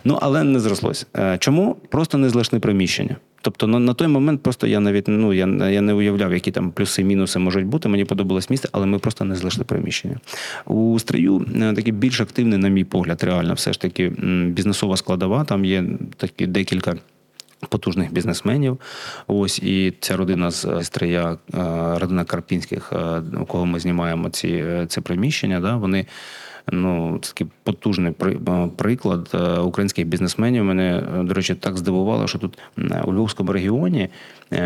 [0.03, 1.05] Ну, але не зрослося.
[1.17, 1.75] Е, Чому?
[1.89, 3.15] Просто не знайшли приміщення.
[3.45, 6.71] Тобто на, на той момент просто я навіть ну, я, я не уявляв, які там
[6.71, 7.89] плюси, мінуси можуть бути.
[7.89, 10.19] Мені подобалось місце, але ми просто не знайшли приміщення.
[10.65, 14.09] У стрию е, такий більш активний, на мій погляд, реально, все ж таки
[14.49, 15.43] бізнесова складова.
[15.43, 15.83] Там є
[16.17, 16.95] такі декілька.
[17.69, 18.79] Потужних бізнесменів,
[19.27, 21.37] ось і ця родина з е, Стрия, е,
[21.99, 22.93] родина Карпінських,
[23.41, 25.59] у кого ми знімаємо ці це приміщення.
[25.59, 26.05] Да, вони
[26.71, 30.63] ну це такий потужний е, приклад е, українських бізнесменів.
[30.63, 32.57] Мене е, до речі так здивувало, що тут
[33.05, 34.09] у Львовському регіоні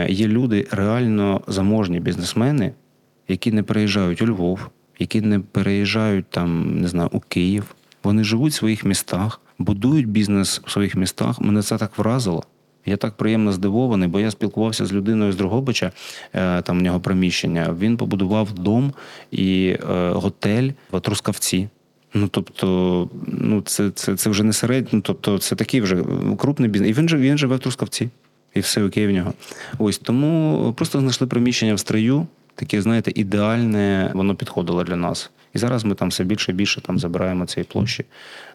[0.07, 2.71] є люди реально заможні бізнесмени,
[3.27, 7.75] які не переїжджають у Львов, які не переїжджають там, не знаю, у Київ.
[8.03, 11.41] Вони живуть в своїх містах, будують бізнес в своїх містах.
[11.41, 12.43] Мене це так вразило.
[12.85, 15.91] Я так приємно здивований, бо я спілкувався з людиною з Дрогобича,
[16.63, 17.75] там в нього приміщення.
[17.79, 18.93] Він побудував дом
[19.31, 19.77] і
[20.13, 21.67] готель в Трускавці.
[22.13, 26.03] Ну, тобто, ну, це, це, це вже не середньо, ну, тобто, це такий вже
[26.37, 26.89] крупний бізнес.
[26.89, 28.09] І він, жив- він живе в Трускавці.
[28.53, 29.33] І все окей в нього.
[29.77, 35.31] Ось тому просто знайшли приміщення в стрию, таке, знаєте, ідеальне, воно підходило для нас.
[35.53, 38.05] І зараз ми там все більше і більше там забираємо цієї площі,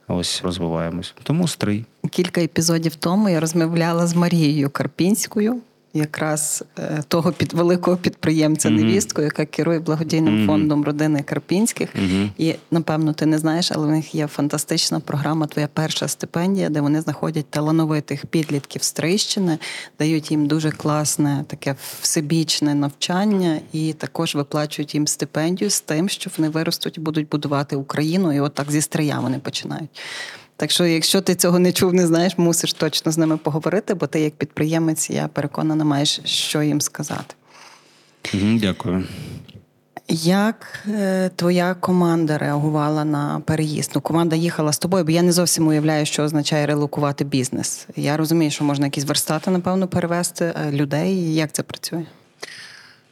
[0.08, 1.14] ось розвиваємось.
[1.22, 1.84] Тому стрий.
[2.10, 5.60] Кілька епізодів тому я розмовляла з Марією Карпінською,
[5.94, 11.94] якраз е, того під великого підприємця невістку, яка керує благодійним фондом родини Карпінських.
[12.38, 16.80] І напевно ти не знаєш, але в них є фантастична програма Твоя перша стипендія, де
[16.80, 19.58] вони знаходять талановитих підлітків з Трищини,
[19.98, 26.30] дають їм дуже класне таке всебічне навчання, і також виплачують їм стипендію з тим, що
[26.36, 28.32] вони виростуть і будуть будувати Україну.
[28.32, 29.90] І отак зі стрия вони починають.
[30.56, 34.06] Так що, якщо ти цього не чув, не знаєш, мусиш точно з ними поговорити, бо
[34.06, 37.34] ти як підприємець, я переконана, маєш що їм сказати.
[38.34, 39.04] Дякую.
[40.08, 43.92] Як е, твоя команда реагувала на переїзд?
[43.94, 47.86] Ну, команда їхала з тобою, бо я не зовсім уявляю, що означає релокувати бізнес.
[47.96, 51.34] Я розумію, що можна якісь верстати, напевно, перевести е, людей.
[51.34, 52.04] Як це працює?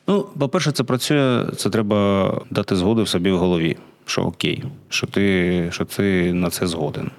[0.06, 3.76] Ну, по-перше, це працює, це треба дати згоду в собі в голові,
[4.06, 7.10] що окей, що ти, що ти на це згоден.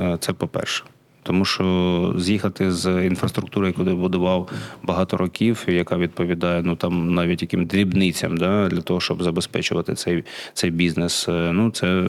[0.00, 0.84] Е, Це по-перше.
[1.22, 4.50] Тому що з'їхати з інфраструктури, яку я будував
[4.82, 10.24] багато років, яка відповідає ну там навіть яким дрібницям, да, для того, щоб забезпечувати цей
[10.54, 12.04] цей бізнес, е, ну це,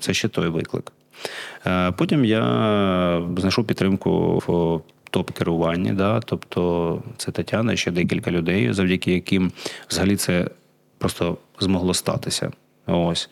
[0.00, 0.92] це ще той виклик.
[1.66, 9.12] Е, потім я знайшов підтримку в топ-керуванні, да, тобто це Тетяна, ще декілька людей, завдяки
[9.12, 9.52] яким
[9.88, 10.50] взагалі це
[10.98, 12.52] просто змогло статися.
[12.86, 13.30] Ось.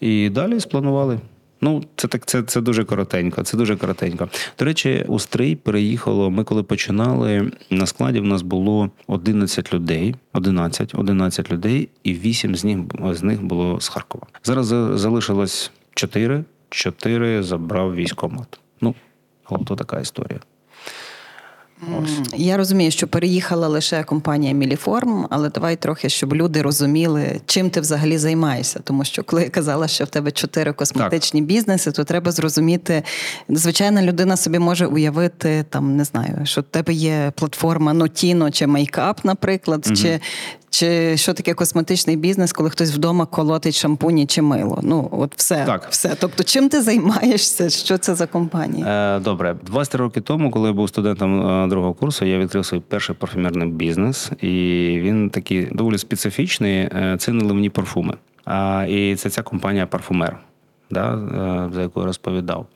[0.00, 1.18] І далі спланували.
[1.60, 3.42] Ну, це так, це це дуже коротенько.
[3.42, 4.28] Це дуже коротенько.
[4.58, 6.30] До речі, у стрий переїхало.
[6.30, 12.56] Ми коли починали на складі, в нас було 11 людей, 11, 11 людей, і 8
[12.56, 14.26] з них з них було з Харкова.
[14.44, 14.66] Зараз
[15.00, 18.58] залишилось 4, 4 забрав військомат.
[18.80, 18.94] Ну,
[19.50, 20.40] от така історія.
[21.82, 22.10] Ось.
[22.34, 27.80] Я розумію, що переїхала лише компанія Міліформ, але давай трохи, щоб люди розуміли, чим ти
[27.80, 28.80] взагалі займаєшся.
[28.84, 31.48] Тому що коли я казала, що в тебе чотири косметичні так.
[31.48, 33.02] бізнеси, то треба зрозуміти,
[33.48, 38.66] звичайна людина собі може уявити там, не знаю, що в тебе є платформа Notino чи
[38.66, 39.96] Makeup, наприклад, угу.
[39.96, 40.20] чи
[40.76, 44.80] чи що таке косметичний бізнес, коли хтось вдома колотить шампуні чи мило?
[44.82, 45.64] Ну от все.
[45.66, 45.86] Так.
[45.90, 46.16] все.
[46.20, 47.70] Тобто, чим ти займаєшся?
[47.70, 49.16] Що це за компанія?
[49.16, 52.80] Е, Добре, 20 років тому, коли я був студентом е, другого курсу, я відкрив свій
[52.80, 54.48] перший парфюмерний бізнес, і
[55.02, 56.76] він такий доволі специфічний.
[56.76, 58.14] Е, це наливні парфуми.
[58.44, 60.38] А, І це ця компанія Парфумер,
[60.90, 62.66] да, е, за яку я розповідав.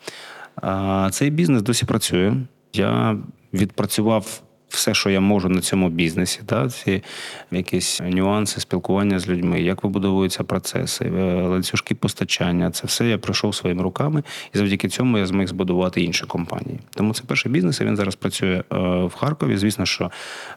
[0.56, 2.32] А, Цей бізнес досі працює.
[2.72, 3.16] Я
[3.54, 7.02] відпрацював все, що я можу на цьому бізнесі, та ці
[7.50, 12.70] якісь нюанси спілкування з людьми, як вибудовуються процеси, е, ланцюжки постачання.
[12.70, 14.22] Це все я пройшов своїми руками,
[14.54, 16.80] і завдяки цьому я зміг збудувати інші компанії.
[16.94, 17.80] Тому це перший бізнес.
[17.80, 19.56] і Він зараз працює е, в Харкові.
[19.56, 20.10] Звісно, що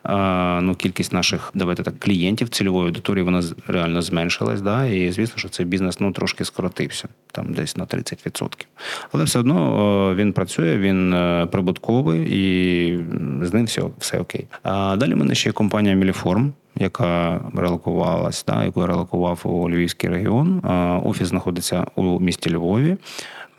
[0.06, 4.62] е, ну кількість наших давайте так клієнтів цільової аудиторії вона реально зменшилась.
[4.62, 8.66] Да, І звісно, що цей бізнес ну трошки скоротився, там десь на 30%.
[9.12, 11.16] Але все одно він працює, він
[11.52, 13.00] прибутковий і
[13.42, 14.48] з ним все все окей.
[14.64, 16.54] А далі в мене ще є компанія Міліформ.
[16.76, 20.62] Яка релокувалась, да, яку я релокував у Львівський регіон.
[21.06, 22.98] Офіс знаходиться у місті Львові,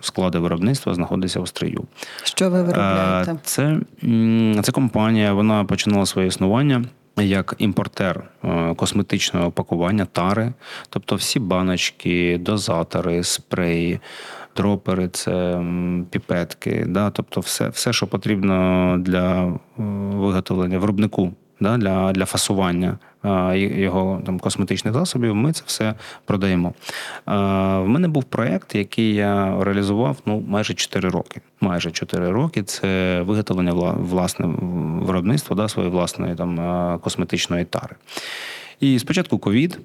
[0.01, 1.85] склади виробництва знаходиться в Стрию.
[2.25, 3.37] Що ви виробляєте?
[3.43, 3.81] Це,
[4.63, 6.85] це компанія, вона починала своє існування.
[7.17, 8.25] Як імпортер
[8.77, 10.53] косметичного пакування, тари,
[10.89, 14.01] тобто всі баночки, дозатори, спреї,
[14.57, 15.63] дропери, це
[16.11, 19.53] піпетки, да, тобто все, все, що потрібно для е,
[20.15, 21.33] виготовлення виробнику.
[21.61, 22.99] Да, Для для фасування
[23.55, 26.75] його там косметичних засобів ми це все продаємо.
[27.27, 31.41] В мене був проєкт, який я реалізував ну, майже 4 роки.
[31.61, 34.47] Майже 4 роки це виготовлення власне
[35.03, 37.97] виробництва да, своєї власної там косметичної тари.
[38.81, 39.81] І спочатку ковід.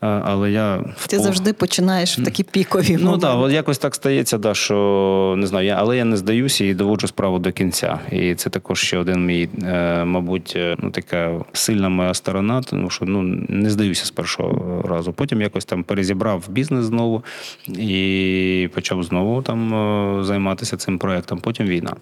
[0.00, 2.98] Але я ти завжди починаєш в такі пікові.
[3.00, 6.64] Ну так, от якось так стається, да, що не знаю, я, але я не здаюся
[6.64, 7.98] і доводжу справу до кінця.
[8.12, 12.90] І це також ще один мій, е, мабуть, е, ну така сильна моя сторона, тому
[12.90, 15.12] що ну не здаюся з першого разу.
[15.12, 17.24] Потім якось там перезібрав бізнес знову
[17.68, 21.38] і почав знову там е, займатися цим проектом.
[21.38, 21.96] Потім війна.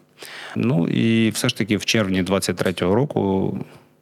[0.57, 3.59] Ну і все ж таки в червні 23-го року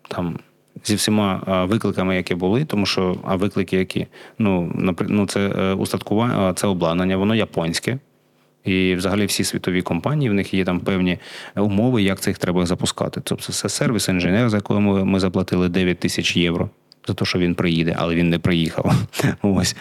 [0.08, 0.38] там
[0.84, 4.06] зі всіма викликами, які були, тому що а виклики, які
[4.38, 7.98] ну ну це е, устаткування, це обладнання, воно японське.
[8.64, 11.18] І взагалі всі світові компанії в них є там певні
[11.56, 13.20] умови, як це їх треба запускати.
[13.24, 16.70] Тобто це сервіс інженер, за якого ми заплатили 9 тисяч євро
[17.06, 18.92] за те, що він приїде, але він не приїхав.
[19.42, 19.76] Ось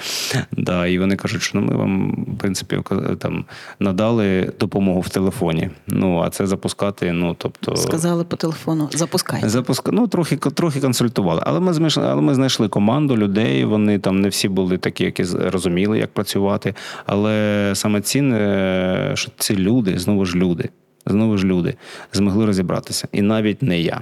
[0.51, 2.79] да, і вони кажуть, що ну, ми вам в принципі
[3.19, 3.45] там
[3.79, 5.69] надали допомогу в телефоні.
[5.87, 7.11] Ну а це запускати.
[7.11, 9.49] Ну тобто сказали по телефону, запускайте.
[9.49, 9.89] Запуск...
[9.91, 11.41] Ну, трохи трохи консультували.
[11.45, 13.65] Але ми знайшли, але ми знайшли команду людей.
[13.65, 16.75] Вони там не всі були такі, які розуміли, як працювати.
[17.05, 20.69] Але саме цінне, що ці люди знову ж люди,
[21.05, 21.75] знову ж люди
[22.13, 24.01] змогли розібратися, і навіть не я.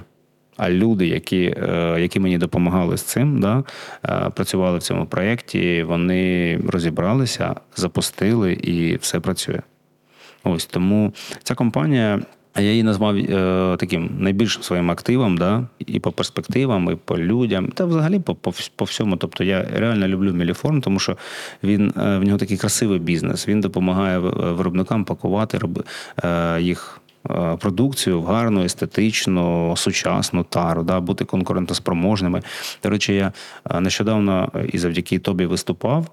[0.56, 3.64] А люди, які е, які мені допомагали з цим, да,
[4.04, 9.60] е, працювали в цьому проєкті, вони розібралися, запустили і все працює.
[10.44, 11.12] Ось тому
[11.42, 12.20] ця компанія.
[12.56, 17.68] Я її назвав е, таким найбільшим своїм активом, да, і по перспективам, і по людям,
[17.68, 19.16] та взагалі по по, по всьому.
[19.16, 21.16] Тобто я реально люблю Міліформ, тому що
[21.64, 23.48] він е, в нього такий красивий бізнес.
[23.48, 25.60] Він допомагає виробникам пакувати
[26.24, 27.00] е, їх
[27.58, 32.42] продукцію в гарну, естетичну, сучасну тару, да, бути конкурентоспроможними.
[32.82, 33.32] До речі, я
[33.70, 36.06] е, нещодавно і завдяки тобі виступав.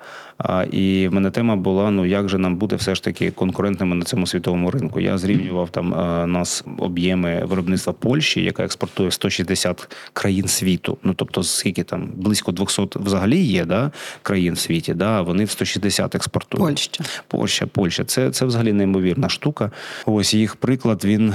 [0.72, 4.06] І в мене тема була: ну як же нам бути все ж таки конкурентними на
[4.06, 5.00] цьому світовому ринку?
[5.00, 10.98] Я зрівнював там е, нас об'єми виробництва Польщі, яка експортує 160 країн світу.
[11.04, 13.92] Ну тобто, скільки там близько 200 взагалі є да,
[14.22, 16.66] країн в світі, да, вони в 160 експортують.
[16.66, 17.04] Польща.
[17.28, 18.04] Польща, Польща.
[18.04, 19.72] Це це взагалі неймовірна штука.
[20.06, 21.34] Ось їх приклад приклад, він.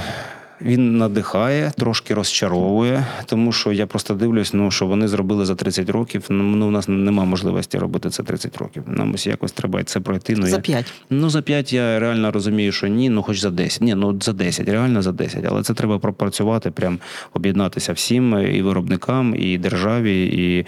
[0.61, 5.89] Він надихає, трошки розчаровує, тому що я просто дивлюсь, ну що вони зробили за 30
[5.89, 6.25] років.
[6.29, 8.83] Ну, у нас нема можливості робити це 30 років.
[8.87, 10.35] Нам ось якось треба це пройти.
[10.37, 13.81] Ну, За я, Ну, за 5 я реально розумію, що ні, ну хоч за 10.
[13.81, 15.45] Ні, ну за 10, реально за 10.
[15.49, 16.99] Але це треба пропрацювати, прям
[17.33, 20.65] об'єднатися всім, і виробникам, і державі, і,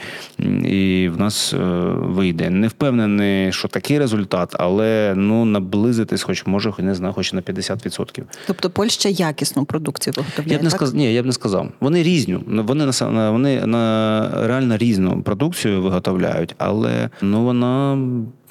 [0.69, 1.57] і в нас е,
[1.93, 2.49] вийде.
[2.49, 8.21] Не впевнений, що такий результат, але ну наблизитись, хоч може, не знаю, хоч на 50%.
[8.47, 10.53] Тобто Польща якісну продукцію виготовляє.
[10.53, 10.93] Я б не сказ...
[10.93, 11.69] Ні, я б не сказав.
[11.79, 12.39] Вони різні.
[12.47, 17.97] Вони на вони на реально різну продукцію виготовляють, але ну вона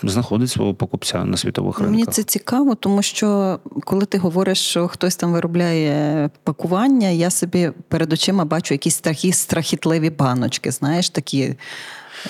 [0.02, 1.92] знаходить свого покупця на світових ринках.
[1.92, 7.70] Мені це цікаво, тому що коли ти говориш, що хтось там виробляє пакування, я собі
[7.88, 11.54] перед очима бачу якісь такі страхітливі баночки, знаєш, такі.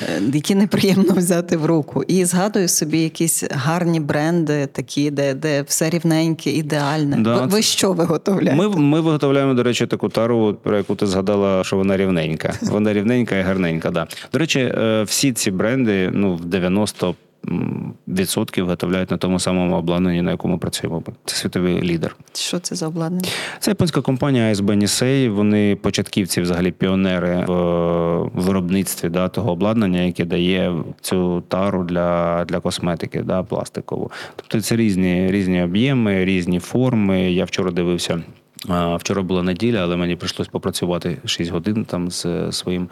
[0.03, 5.63] Е, Які неприємно взяти в руку, і згадую собі якісь гарні бренди, такі, де де
[5.63, 7.17] все рівненьке, ідеальне.
[7.17, 8.57] Да, ви, ви це- що виготовляєте?
[8.69, 12.53] Ми, ми виготовляємо, до речі, таку тару, про яку ти згадала, що вона рівненька.
[12.63, 13.91] Вона рівненька і гарненька.
[13.91, 14.07] Да.
[14.33, 17.15] До речі, е, всі ці бренди, ну, в 90 м,
[18.09, 21.03] відсотків виготовляють на тому самому обладнанні, на якому працюємо.
[21.25, 22.17] Це світовий лідер.
[22.35, 23.29] Що це за обладнання?
[23.59, 25.31] Це японська компанія ASB Nisei.
[25.31, 32.61] Вони початківці, взагалі піонери в виробництві да, того обладнання, яке дає цю тару для, для
[32.61, 34.11] косметики, да, пластикову.
[34.37, 37.33] Тобто це різні, різні об'єми, різні форми.
[37.33, 38.23] Я вчора дивився.
[38.97, 42.89] Вчора була неділя, але мені прийшлось попрацювати 6 годин там з е, своїм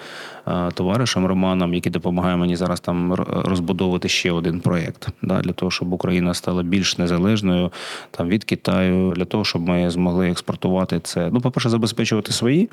[0.74, 5.92] товаришем Романом, який допомагає мені зараз там розбудовувати ще один проєкт да, для того, щоб
[5.92, 7.72] Україна стала більш незалежною
[8.10, 11.30] там від Китаю, для того, щоб ми змогли експортувати це.
[11.32, 12.68] Ну, по-перше, забезпечувати свої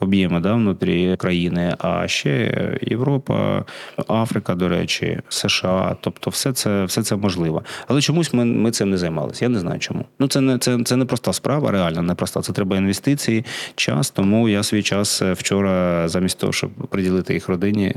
[0.00, 3.64] об'єми да, внутрі країни, а ще Європа,
[4.08, 5.96] Африка, до речі, США.
[6.00, 7.62] Тобто, все це, все це можливо.
[7.88, 9.44] Але чомусь ми, ми цим не займалися.
[9.44, 10.04] Я не знаю чому.
[10.18, 12.35] Ну, це не це, це не проста справа, реально не проста.
[12.42, 14.10] Це треба інвестиції, час.
[14.10, 17.94] Тому я свій час е, вчора, замість того, щоб приділити їх родині,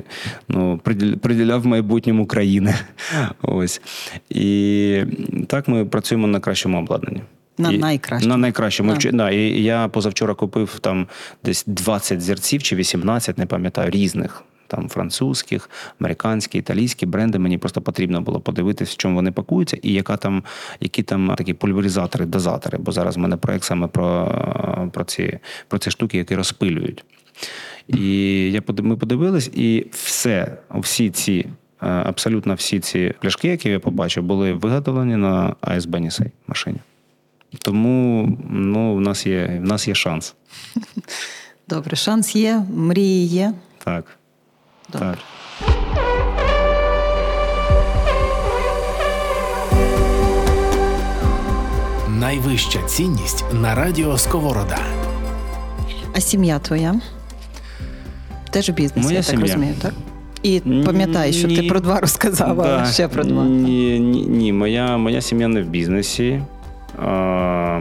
[0.47, 2.75] ну приділ- приділяв майбутньому країни.
[3.41, 3.81] Ось
[4.29, 5.03] і
[5.47, 7.21] так ми працюємо на кращому обладнанні.
[7.57, 8.29] На найкращому.
[8.29, 8.91] На найкращому.
[8.91, 8.97] Да.
[8.97, 11.07] Вч- Да, і я позавчора купив там
[11.43, 14.43] десь 20 зерців чи 18, не пам'ятаю, різних.
[14.69, 17.39] Там французьких, американські, італійські бренди.
[17.39, 20.43] Мені просто потрібно було подивитися, в чому вони пакуються, і яка там,
[20.79, 22.77] які там такі пульверизатори, дозатори.
[22.77, 27.03] Бо зараз в мене проект саме про, про, ці, про ці штуки, які розпилюють.
[27.87, 31.45] І я ми подивились, і все, всі ці,
[31.81, 36.79] е, абсолютно всі ці пляшки, які я побачив, були виготовлені на ASB Nisei машині.
[37.57, 40.35] Тому ну, в нас є, в нас є шанс.
[41.67, 43.53] Добре, шанс є, мрії є.
[43.83, 44.18] Так.
[44.91, 45.07] Добре.
[45.09, 45.17] так.
[52.19, 54.77] Найвища цінність на радіо Сковорода.
[56.15, 56.95] А сім'я твоя?
[58.51, 59.45] Теж бізнес, Моя я так сім'я.
[59.45, 59.93] розумію, так?
[60.43, 61.69] І пам'ятай, що ти Ні.
[61.69, 62.85] про два розказав, але Да.
[62.85, 63.43] ще про два.
[63.43, 64.53] Ні, ні, ні.
[64.53, 66.41] Моя, моя сім'я не в бізнесі.
[67.05, 67.09] А,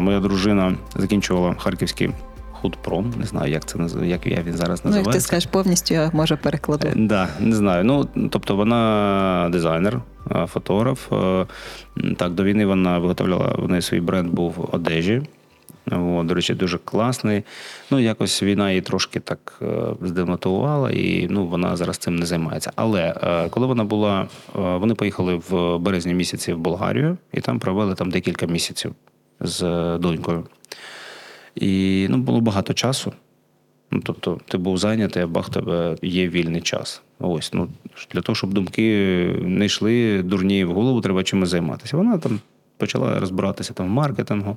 [0.00, 2.10] моя дружина закінчувала Харківський
[2.60, 3.14] худпром.
[3.18, 6.36] Не знаю, як це як я він зараз Ну, як ти скажеш повністю, я може
[6.36, 6.86] перекладу.
[6.86, 7.84] Е, Да, не знаю.
[7.84, 10.00] Ну, тобто вона дизайнер,
[10.30, 11.12] е, фотограф.
[11.12, 11.46] Е,
[12.16, 15.22] Так, до війни вона виготовляла, в неї свій бренд був одежі.
[15.92, 17.42] О, до речі, дуже класний.
[17.90, 19.62] Ну, якось війна її трошки так
[20.02, 22.72] здемотивувала, і ну, вона зараз цим не займається.
[22.76, 23.14] Але
[23.50, 28.46] коли вона була, вони поїхали в березні місяці в Болгарію і там провели там декілька
[28.46, 28.94] місяців
[29.40, 29.60] з
[29.98, 30.46] донькою.
[31.60, 33.12] І ну, було багато часу.
[33.90, 37.02] Ну, тобто, ти був зайнятий, а бах, тебе є вільний час.
[37.20, 37.68] Ось, ну,
[38.12, 38.82] для того, щоб думки
[39.42, 41.96] не йшли дурні в голову, треба чимось займатися.
[41.96, 42.40] Вона там
[42.78, 44.56] почала розбиратися там в маркетингу.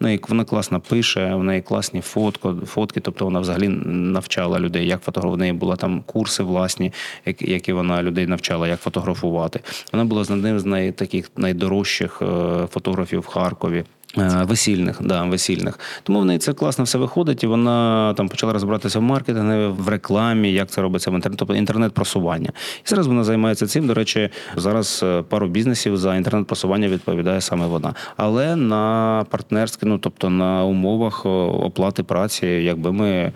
[0.00, 4.86] В неї вона класно пише, в неї класні фотко, фотки, тобто вона взагалі навчала людей,
[4.86, 5.36] як фотографувати.
[5.36, 6.92] В неї були там курси власні,
[7.40, 9.60] які вона людей навчала, як фотографувати.
[9.92, 12.26] Вона була з одним з най, таких найдорожчих е,
[12.70, 13.84] фотографів в Харкові.
[14.18, 15.78] Е, Весільних, да, весільних.
[16.02, 19.88] Тому в неї це класно все виходить, і вона там почала розбиратися в маркетингі, в
[19.88, 22.52] рекламі, як це робиться в інтернет, тобто інтернет-просування.
[22.84, 23.86] І зараз вона займається цим.
[23.86, 27.94] До речі, зараз е, пару бізнесів за інтернет-просування відповідає саме вона.
[28.16, 33.32] Але на партнерські, ну тобто на умовах е, оплати праці, якби ми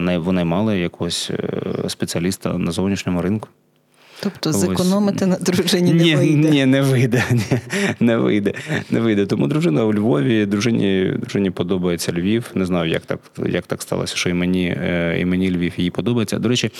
[0.00, 1.30] не винаймали якогось
[1.88, 3.48] спеціаліста на зовнішньому ринку.
[4.24, 4.56] Тобто Ось.
[4.56, 6.50] зекономити на дружині не ні, вийде.
[6.50, 7.24] Ні, не вийде.
[7.32, 7.58] Ні,
[8.00, 8.54] не вийде.
[8.90, 9.26] Не вийде.
[9.26, 12.50] Тому дружина у Львові, дружині, дружині подобається Львів.
[12.54, 15.90] Не знаю, як так, як так сталося, що і мені, е, і мені Львів їй
[15.90, 16.38] подобається.
[16.38, 16.70] До речі,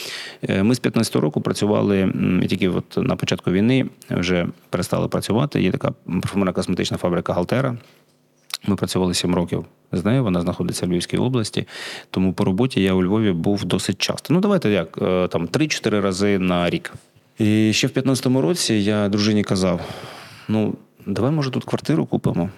[0.48, 5.62] е, ми з 15-го року працювали і тільки от на початку війни вже перестали працювати.
[5.62, 7.76] Є така парфумерна косметична фабрика Галтера.
[8.66, 10.24] Ми працювали сім років з нею.
[10.24, 11.66] Вона знаходиться в Львівській області.
[12.10, 14.34] Тому по роботі я у Львові був досить часто.
[14.34, 16.92] Ну, давайте як е, там 3-4 рази на рік.
[17.38, 19.80] І ще в 15-му році я дружині казав:
[20.48, 20.74] ну,
[21.06, 22.50] давай, може, тут квартиру купимо.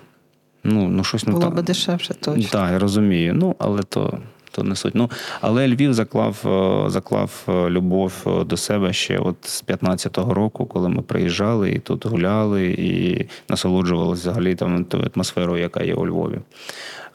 [0.65, 1.55] Ну, ну щось не Було так.
[1.55, 2.49] би дешевше точно.
[2.51, 3.35] Так, я розумію.
[3.35, 4.19] Ну, але то,
[4.51, 4.95] то не суть.
[4.95, 5.11] Ну,
[5.41, 10.67] але Львів заклав, е, заклав е, любов е, до себе ще от з 15-го року,
[10.67, 16.07] коли ми приїжджали і тут гуляли, і насолоджувалися взагалі там тою атмосферою, яка є у
[16.07, 16.39] Львові.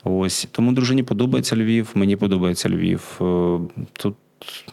[0.04, 3.22] Ось тому дружині подобається Львів, мені подобається Львів.
[3.94, 4.16] Тут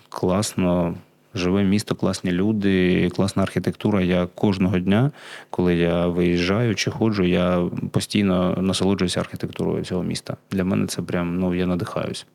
[0.09, 0.95] класно.
[1.35, 4.01] Живе місто, класні люди, класна архітектура.
[4.01, 5.11] Я кожного дня,
[5.51, 10.37] коли я виїжджаю чи ходжу, я постійно насолоджуюся архітектурою цього міста.
[10.51, 12.27] Для мене це прям ну я надихаюсь.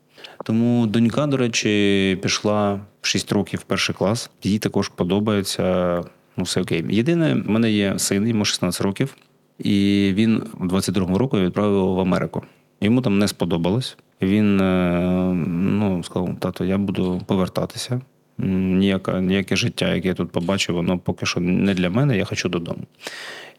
[0.44, 4.30] Тому донька, до речі, пішла в 6 років в перший клас.
[4.42, 6.02] Їй також подобається.
[6.36, 6.84] Ну, все окей.
[6.90, 9.16] Єдине, в мене є син, йому 16 років,
[9.58, 12.42] і він у 22-му року відправив в Америку.
[12.80, 13.96] Йому там не сподобалось.
[14.22, 18.00] Він е, ну, сказав: тато, я буду повертатися.
[18.38, 22.48] Ніяке, ніяке життя, яке я тут побачив, воно поки що не для мене, я хочу
[22.48, 22.80] додому.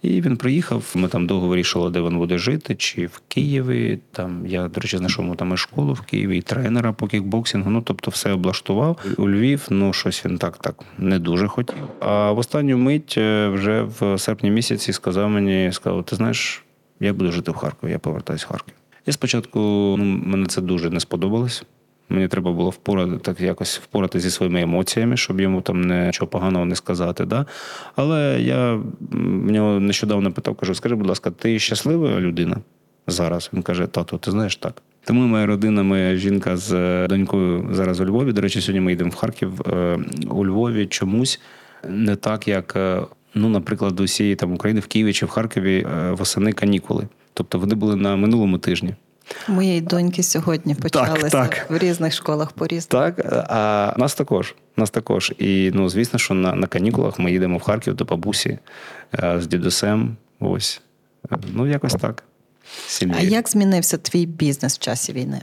[0.01, 0.91] І він приїхав.
[0.95, 3.99] Ми там довго вирішили, де він буде жити, чи в Києві.
[4.11, 7.69] Там я, до речі, знайшов йому там і школу в Києві, і тренера по кікбоксингу.
[7.69, 8.99] Ну тобто, все облаштував.
[9.17, 11.77] У Львів, ну щось він так так не дуже хотів.
[11.99, 16.63] А в останню мить е, вже в серпні місяці сказав мені: сказав: ти знаєш,
[16.99, 18.73] я буду жити в Харкові, я повертаюсь в Харків.
[19.05, 19.59] І спочатку
[19.99, 21.63] ну, мене це дуже не сподобалось.
[22.09, 26.65] Мені треба було впорати так якось впорати зі своїми емоціями, щоб йому там нічого поганого
[26.65, 27.25] не сказати.
[27.25, 27.45] Да?
[27.95, 28.73] Але я
[29.11, 32.57] в нього нещодавно питав, кажу: скажи, будь ласка, ти щаслива людина
[33.07, 33.49] зараз?
[33.53, 34.81] Він каже: тату, ти знаєш так.
[35.05, 38.31] Тому моя родина, моя жінка з е, донькою зараз у Львові.
[38.31, 39.61] До речі, сьогодні ми йдемо в Харків.
[39.67, 39.99] Е,
[40.29, 41.41] У Львові чомусь
[41.89, 43.01] не так, як, е,
[43.35, 47.07] ну, наприклад, до усієї там України в Києві чи в Харкові восени канікули.
[47.33, 48.95] Тобто вони були на минулому тижні.
[49.47, 51.65] Моєї доньки сьогодні почалися так.
[51.69, 53.05] в різних школах по різному.
[53.05, 54.55] Так, а нас також.
[54.77, 55.33] Нас також.
[55.37, 58.59] І ну, звісно, що на, на канікулах ми їдемо в Харків до бабусі
[59.23, 60.15] е, з дідусем.
[60.39, 60.81] Ось.
[61.53, 62.23] Ну, якось так.
[63.01, 65.41] А як змінився твій бізнес в часі війни?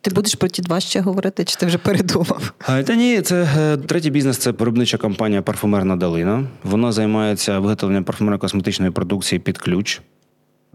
[0.00, 2.52] Ти будеш про ті два ще говорити, чи ти вже передумав?
[2.58, 6.46] Та ні, це е, третій бізнес це виробнича компанія Парфумерна Долина.
[6.64, 10.00] Вона займається виготовленням парфумерно-косметичної продукції під ключ.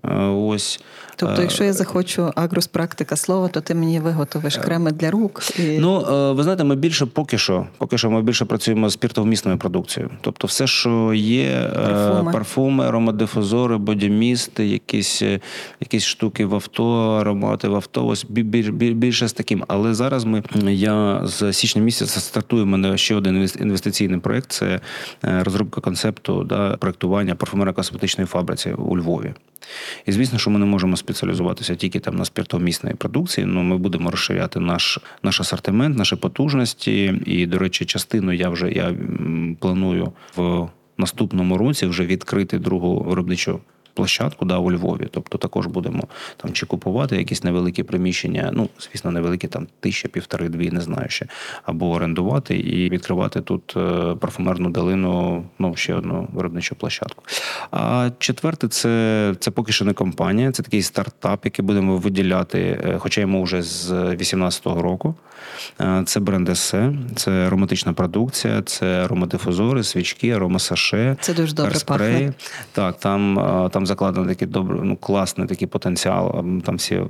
[0.06, 0.82] Е, Ось.
[1.20, 5.42] Тобто, Е, якщо я захочу агрос практика слова, то ти мені виготовиш креми для рук.
[5.60, 5.62] І...
[5.80, 9.58] Ну, е, ви знаєте, ми більше поки що, поки що ми більше працюємо з спіртовмісною
[9.58, 10.12] продукцією.
[10.22, 12.32] Тобто, все, що є, е, Парфуми.
[12.32, 15.40] парфуми, аромадифузори, бодімісти, якісь, е,
[15.80, 19.64] якісь штуки в авто, аромати в авто, ось бі- бі- бі- більше з таким.
[19.68, 24.52] Але зараз ми я з січня місяця стартую мене ще один інвестиційний проєкт.
[24.52, 24.80] Це
[25.24, 29.34] е, розробка концепту да, проєктування парфумерно-косметичної фабриці у Львові.
[30.06, 33.48] І звісно, що ми не можемо спеціалізуватися тільки там на спиртомісної продукції.
[33.48, 37.22] Ну ми будемо розширяти наш, наш асортимент, наші потужності.
[37.26, 38.96] І, до речі, частину я вже я
[39.60, 43.60] планую в наступному році вже відкрити другу виробничу.
[44.00, 46.04] Площадку да, у Львові, тобто також будемо
[46.38, 51.10] там чи купувати якісь невеликі приміщення, ну звісно, невеликі там тисяча, півтори, дві, не знаю
[51.10, 51.28] ще,
[51.64, 57.24] або орендувати і відкривати тут е, парфумерну долину, ну ще одну виробничу площадку.
[57.72, 62.98] А четверте, це, це поки що не компанія, це такий стартап, який будемо виділяти, е,
[63.00, 65.16] хоча йому вже з 18-го року.
[65.82, 71.18] Е, Це бренд есе, це ароматична продукція, це аромадифузори, свічки, аромасаше.
[71.22, 72.14] Це дуже добре спреї.
[72.14, 72.34] пахне.
[72.72, 73.40] Так, там,
[73.74, 76.46] там закладено такий добрий, ну, класний такий потенціал.
[76.64, 77.02] Там всі,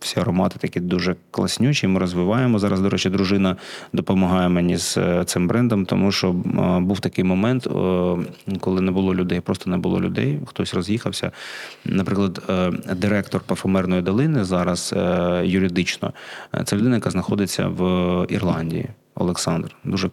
[0.00, 1.86] всі аромати такі дуже класнючі.
[1.86, 2.58] Ми розвиваємо.
[2.58, 3.56] Зараз, до речі, дружина
[3.92, 7.68] допомагає мені з е, цим брендом, тому що е, був такий момент,
[8.60, 11.32] коли не було людей, просто не було людей, хтось роз'їхався.
[11.84, 14.94] Наприклад, е, директор парфумерної долини зараз
[15.44, 16.12] юридично.
[16.64, 17.82] Це людина, яка знаходиться в
[18.28, 18.88] Ірландії.
[19.14, 19.76] Олександр.
[19.84, 20.10] Дуже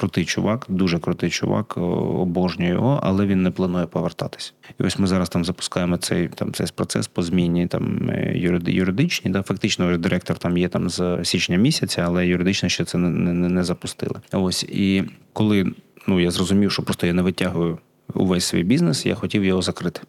[0.00, 1.80] крутий чувак, дуже крутий чувак, о,
[2.20, 4.54] обожнюю його, але він не планує повертатись.
[4.80, 8.70] І ось ми зараз там запускаємо цей там цей процес по зміні там е, юриди-
[8.72, 9.30] юридичні.
[9.30, 13.48] Да, фактично директор там є там з січня місяця, але юридично ще це не, не,
[13.48, 14.20] не запустили.
[14.32, 15.72] Ось і коли
[16.06, 17.78] ну я зрозумів, що просто я не витягую
[18.14, 20.00] увесь свій бізнес, я хотів його закрити.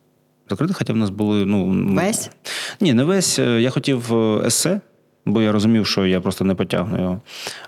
[0.50, 2.30] Закрити, хоча в нас були ну Весь?
[2.82, 3.40] ні, не весь.
[3.40, 4.82] Е, Я хотів е, есе,
[5.26, 7.22] бо я розумів, що я просто не потягну його.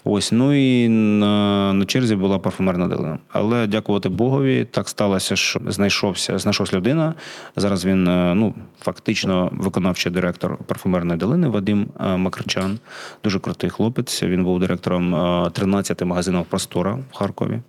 [0.03, 0.31] Ось.
[0.31, 3.17] Ну і на, на черзі була парфумерна долина.
[3.31, 7.13] Але дякувати Богові, так сталося, що знайшовся, знайшовся людина.
[7.55, 12.79] Зараз він е, ну, фактично виконавчий директор парфумерної долини Вадим е, Макарчан.
[13.23, 14.23] Дуже крутий хлопець.
[14.23, 17.59] Він був директором е, 13 магазинів Простора в Харкові.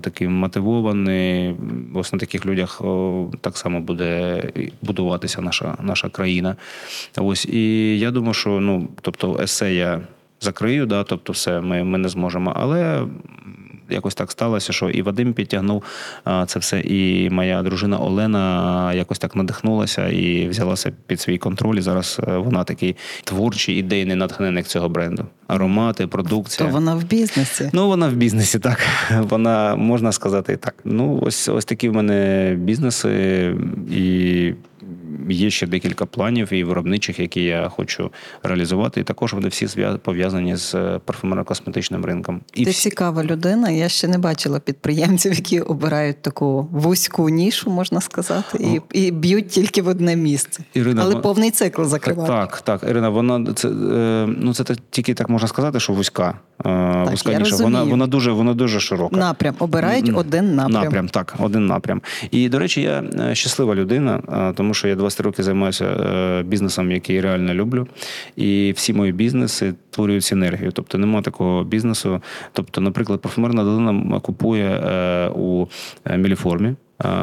[0.00, 1.56] Такий мотивований.
[1.94, 2.82] Ось на таких людях
[3.40, 4.42] так само буде
[4.82, 6.56] будуватися наша наша країна.
[7.16, 10.00] Ось і я думаю, що ну, тобто, есе я
[10.40, 12.52] закрию, да, тобто, все ми, ми не зможемо.
[12.56, 13.06] Але
[13.90, 15.82] якось так сталося, що і Вадим підтягнув
[16.46, 21.76] це все, і моя дружина Олена якось так надихнулася і взялася під свій контроль.
[21.76, 25.26] І Зараз е, вона такий творчий ідейний натхненник цього бренду.
[25.46, 26.68] Аромати, продукція.
[26.68, 27.70] То вона в бізнесі.
[27.72, 28.78] Ну вона в бізнесі, так.
[29.20, 30.74] Вона можна сказати так.
[30.84, 33.54] Ну, ось ось такі в мене бізнеси
[33.90, 34.52] і
[35.28, 38.10] є ще декілька планів і виробничих, які я хочу
[38.42, 39.00] реалізувати.
[39.00, 39.68] І також вони всі
[40.02, 42.40] пов'язані з е, парфумерно-косметичним ринком.
[42.54, 42.90] І Ти всі...
[42.90, 43.70] цікава людина.
[43.70, 48.58] Я ще не бачила підприємців, які обирають таку вузьку нішу, можна сказати,
[48.92, 50.62] і і б'ють тільки в одне місце.
[50.74, 51.22] Ірина, Але вона...
[51.22, 52.28] повний цикл закривати.
[52.32, 56.34] Так, так, Ірина, вона це е, ну це тільки так можна сказати, що вузька.
[56.60, 57.56] Е, так, вузька я ніша.
[57.56, 59.16] Вона вона дуже вона дуже широка.
[59.16, 60.84] Напрям обирають один напрям.
[60.84, 62.02] Напрям, так, один напрям.
[62.30, 63.04] І до речі, я
[63.34, 64.22] щаслива людина,
[64.56, 67.86] тому що я 20 років займаюся е, бізнесом, який реально люблю.
[68.36, 70.72] І всі мої бізнеси творюють синергію.
[70.72, 72.22] Тобто нема такого бізнесу.
[72.52, 75.66] Тобто, наприклад, парфумерна долина купує е, у
[76.04, 76.74] е, міліформі.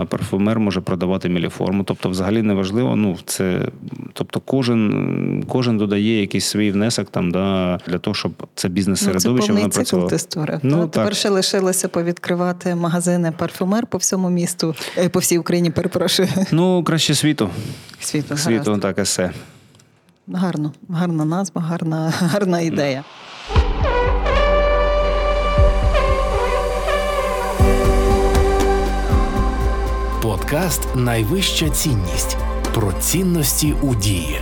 [0.10, 2.96] Парфумер може продавати міліформу, тобто, взагалі неважливо.
[2.96, 3.68] Ну це,
[4.14, 9.54] тобто, кожен кожен додає якийсь свій внесок там да для того, щоб це бізнес середовище
[9.54, 10.60] ну, цикл ти створив.
[10.64, 10.92] Ну, так?
[10.92, 14.76] Тепер ще лишилося повідкривати магазини парфумер по всьому місту,
[15.12, 15.72] по всій Україні.
[15.72, 16.30] Перепрошую.
[16.52, 17.50] Ну краще світу.
[18.00, 18.82] Світу, світу, гаразд.
[18.82, 19.32] так есе.
[20.28, 23.04] Гарно, гарна назва, гарна, гарна ідея.
[30.26, 32.38] Подкаст Найвища цінність
[32.74, 34.40] про цінності у дії.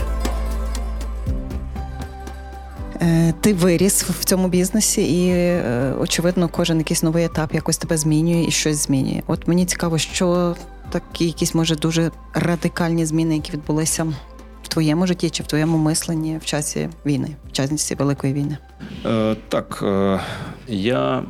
[3.01, 7.97] Е, ти виріс в цьому бізнесі, і е, очевидно, кожен якийсь новий етап якось тебе
[7.97, 9.21] змінює і щось змінює.
[9.27, 10.55] От мені цікаво, що
[10.89, 14.03] такі якісь може дуже радикальні зміни, які відбулися
[14.63, 18.57] в твоєму житті чи в твоєму мисленні в часі війни, в часі великої війни.
[19.05, 20.19] Е, Так е,
[20.67, 21.23] я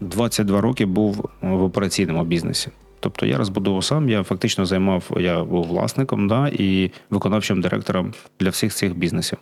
[0.00, 2.70] 22 роки був в операційному бізнесі.
[3.00, 8.50] Тобто я розбудовував сам, я фактично займав, я був власником да, і виконавчим директором для
[8.50, 9.38] всіх цих бізнесів.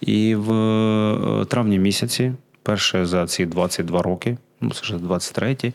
[0.00, 2.32] І в е, травні місяці,
[2.62, 5.72] перше за ці 22 роки, ну це вже 23-й,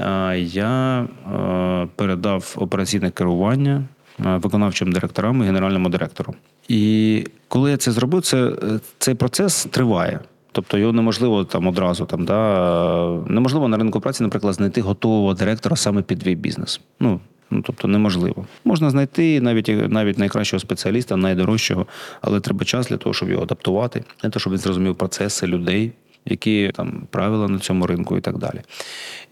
[0.00, 3.84] е, я е, передав операційне керування
[4.18, 6.34] виконавчим директорам і генеральному директору.
[6.68, 8.52] І коли я це зробив, це,
[8.98, 10.20] цей процес триває.
[10.52, 15.76] Тобто його неможливо там одразу там, да, неможливо на ринку праці, наприклад, знайти готового директора
[15.76, 16.80] саме під твій бізнес.
[17.00, 17.20] Ну,
[17.50, 18.46] Ну, тобто неможливо.
[18.64, 21.86] Можна знайти навіть навіть найкращого спеціаліста, найдорожчого,
[22.20, 25.92] але треба час для того, щоб його адаптувати, для того, щоб він зрозумів процеси людей,
[26.26, 28.60] які там правила на цьому ринку і так далі.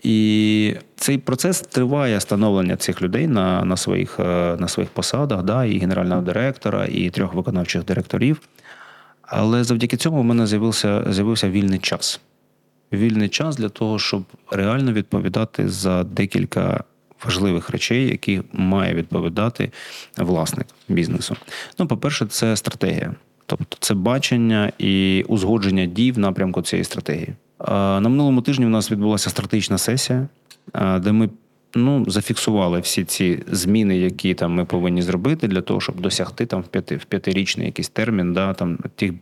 [0.02, 5.64] І цей процес триває становлення цих людей на на, своїх е, на своїх посадах, да,
[5.64, 8.40] і генерального директора, і трьох виконавчих директорів.
[9.26, 12.20] Але завдяки цьому в мене з'явився з'явився вільний час.
[12.92, 16.84] Вільний час для того, щоб реально відповідати за декілька
[17.24, 19.70] важливих речей, які має відповідати
[20.16, 21.36] власник бізнесу.
[21.78, 23.14] Ну, по-перше, це стратегія,
[23.46, 27.34] тобто це бачення і узгодження дій в напрямку цієї стратегії.
[27.68, 30.28] На минулому тижні у нас відбулася стратегічна сесія,
[31.00, 31.28] де ми
[31.76, 36.60] ну, зафіксували всі ці зміни, які там ми повинні зробити для того, щоб досягти там
[36.62, 39.12] в п'яти в п'ятирічний якийсь термін, да, там тих.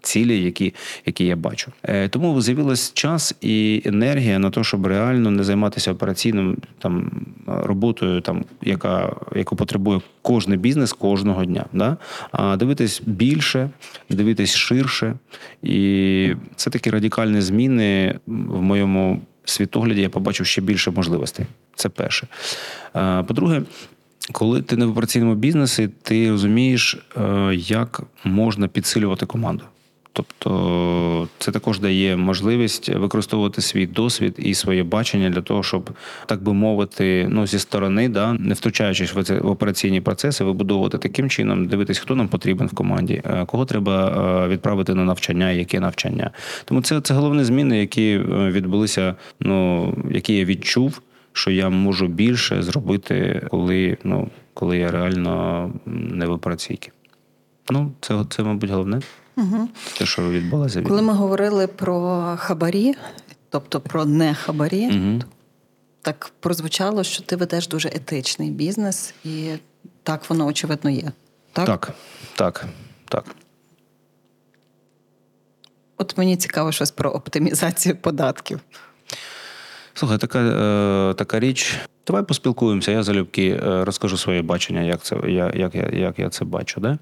[0.00, 0.74] Цілі, які
[1.06, 5.92] які я бачу, Е, тому з'явилась час і енергія на те, щоб реально не займатися
[5.92, 7.10] операційним там
[7.46, 11.64] роботою, там яка яку потребує кожен бізнес кожного дня.
[11.72, 11.96] Да?
[12.32, 13.70] А дивитись більше,
[14.10, 15.14] дивитись ширше,
[15.62, 19.20] і це такі радикальні зміни в моєму
[19.50, 21.46] світогляді я побачив ще більше можливостей.
[21.74, 22.26] Це перше.
[23.26, 23.62] По-друге,
[24.32, 29.64] коли ти не в операційному бізнесі, ти розумієш, е, як можна підсилювати команду.
[30.12, 35.90] Тобто це також дає можливість використовувати свій досвід і своє бачення для того, щоб,
[36.26, 41.66] так би мовити, ну зі сторони, да, не втручаючись в операційні процеси, вибудовувати таким чином,
[41.66, 44.08] дивитись, хто нам потрібен в команді, е, кого треба
[44.44, 46.30] е, відправити на навчання, яке навчання.
[46.64, 51.02] Тому це це головні зміни, які е, відбулися, ну які я відчув,
[51.32, 56.90] що я можу більше зробити, коли ну коли я реально не в операційці.
[57.70, 59.00] Ну, це, це мабуть, головне.
[59.38, 59.68] Угу.
[59.98, 60.82] Те, що відбулося.
[60.82, 62.94] Коли ми говорили про хабарі,
[63.50, 65.22] тобто про не хабарі, угу.
[66.02, 69.50] так прозвучало, що ти ведеш дуже етичний бізнес, і
[70.02, 71.12] так воно очевидно є.
[71.52, 71.94] Так, так,
[72.34, 72.66] так.
[73.08, 73.24] так.
[75.96, 78.60] От мені цікаво щось про оптимізацію податків.
[79.94, 81.78] Слухай, така, е, така річ.
[82.06, 82.92] Давай поспілкуємося.
[82.92, 86.80] Я залюбки е, розкажу своє бачення, як це як, як, я, як я це бачу.
[86.80, 86.98] Да?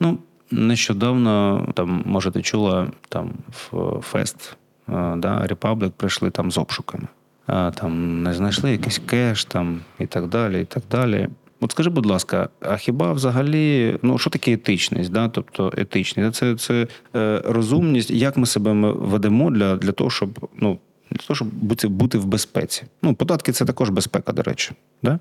[0.00, 0.18] Ну,
[0.50, 4.56] нещодавно, там, може, ти чула там в фест
[4.88, 7.06] е, да, Republic прийшли там з обшуками.
[7.46, 10.62] А, там не знайшли якийсь кеш там і так далі.
[10.62, 11.28] і так далі.
[11.60, 15.12] От скажи, будь ласка, а хіба взагалі ну що таке етичність?
[15.12, 15.28] Да?
[15.28, 16.86] Тобто етичність це це
[17.16, 20.78] е, розумність, як ми себе ведемо для для того, щоб ну
[21.10, 22.82] для того, щоб бути бути в безпеці.
[23.02, 24.72] Ну, податки це також безпека, до речі.
[25.02, 25.18] Да?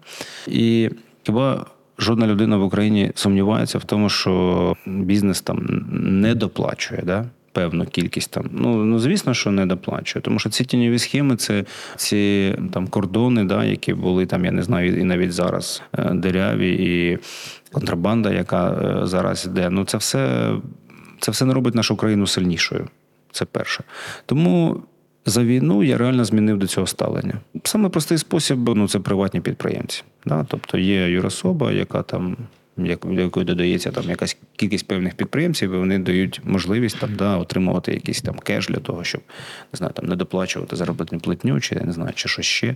[0.48, 0.90] І
[1.24, 1.66] хіба
[1.98, 7.02] жодна людина в Україні сумнівається в тому, що бізнес там не доплачує.
[7.06, 7.26] Да?
[7.52, 8.50] Певну кількість там.
[8.52, 13.44] Ну ну звісно, що не доплачує, тому що ці тіньові схеми це ці там кордони,
[13.44, 17.18] да, які були там, я не знаю, і навіть зараз е, деряві, і
[17.72, 19.70] контрабанда, яка е, зараз йде.
[19.70, 20.52] Ну це все
[21.20, 22.88] це все не робить нашу країну сильнішою.
[23.32, 23.84] Це перше.
[24.26, 24.84] Тому
[25.28, 27.34] за війну я реально змінив до цього ставлення.
[27.64, 30.04] Саме простий спосіб ну це приватні підприємці.
[30.26, 30.46] Да?
[30.50, 32.38] Тобто є юрособа, яка там.
[32.78, 38.22] якою додається там якась кількість певних підприємців, і вони дають можливість там да отримувати якийсь
[38.22, 39.22] там кеш для того, щоб
[39.74, 42.76] не знаю, там не доплачувати заробітну платню, чи не знаю, чи що ще.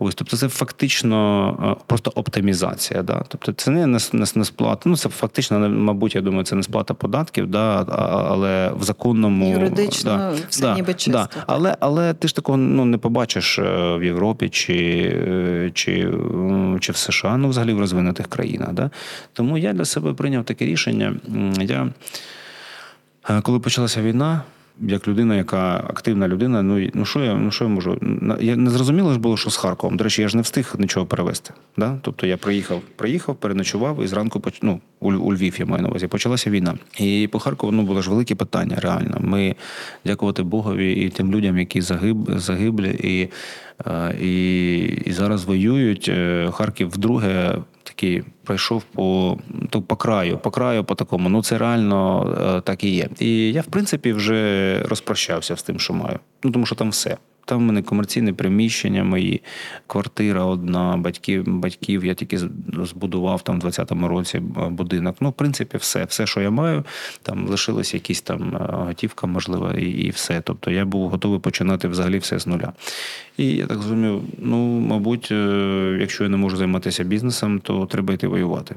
[0.00, 3.02] Ось, тобто це фактично е, просто оптимізація.
[3.02, 3.24] Да?
[3.28, 3.98] Тобто це не не,
[4.34, 4.88] не сплата.
[4.88, 7.84] Ну це фактично, мабуть, я думаю, це не сплата податків, да,
[8.28, 11.28] але в законному юридично да, все да, ніби чисто.
[11.34, 11.44] Да.
[11.46, 14.74] Але але ти ж такого ну, не побачиш е, в Європі чи
[15.28, 16.12] е, чи,
[16.80, 18.72] чи в США, ну взагалі в розвинутих країнах.
[18.72, 18.90] Да?
[19.32, 21.14] Тому я для себе прийняв таке рішення.
[21.60, 21.88] Я
[23.42, 24.42] коли почалася війна
[24.80, 27.98] як людина, яка активна людина, ну ну що я ну що я можу?
[28.40, 29.96] Я не зрозуміло ж було, що з Харковом.
[29.96, 31.54] До речі, я ж не встиг нічого перевезти.
[31.76, 31.98] Да?
[32.02, 36.06] Тобто я приїхав, приїхав, переночував і зранку ну, у, у Львів я маю на увазі.
[36.06, 36.74] Почалася війна.
[36.98, 38.76] І по Харкову ну, було ж велике питання.
[38.80, 39.16] Реально.
[39.20, 39.54] Ми
[40.04, 43.28] дякувати Богові і тим людям, які загиб, загиблі, і,
[43.86, 46.08] е, і, і зараз воюють.
[46.08, 47.58] Е, Харків вдруге
[47.98, 49.38] такий пройшов по
[49.70, 51.28] то по краю, по краю, по такому.
[51.28, 52.26] Ну це реально
[52.56, 53.08] е, так і є.
[53.18, 56.18] І я, в принципі, вже розпрощався з тим, що маю.
[56.44, 57.16] Ну тому що там все.
[57.48, 59.42] Там в мене комерційне приміщення, мої
[59.86, 62.04] квартира одна, батьків батьків.
[62.04, 62.38] Я тільки
[62.82, 64.38] збудував там в 20-му році
[64.70, 65.16] будинок.
[65.20, 66.84] Ну, в принципі, все, все, що я маю,
[67.22, 70.40] там лишилася якісь там е, готівка, можливо, і і все.
[70.40, 72.72] Тобто я був готовий починати взагалі все з нуля.
[73.36, 78.14] І я так зрозумів: ну, мабуть, е, якщо я не можу займатися бізнесом, то треба
[78.14, 78.74] йти воювати.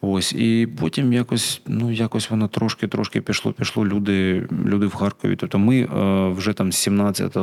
[0.00, 3.86] Ось, і потім якось ну, якось воно трошки-трошки пішло, пішло.
[3.86, 5.36] Люди люди в Харкові.
[5.36, 7.36] Тобто ми е, вже там 17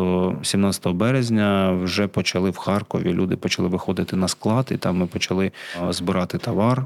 [0.44, 3.14] 17 березня вже почали в Харкові.
[3.14, 5.52] Люди почали виходити на склад, і там ми почали
[5.88, 6.86] е, збирати товар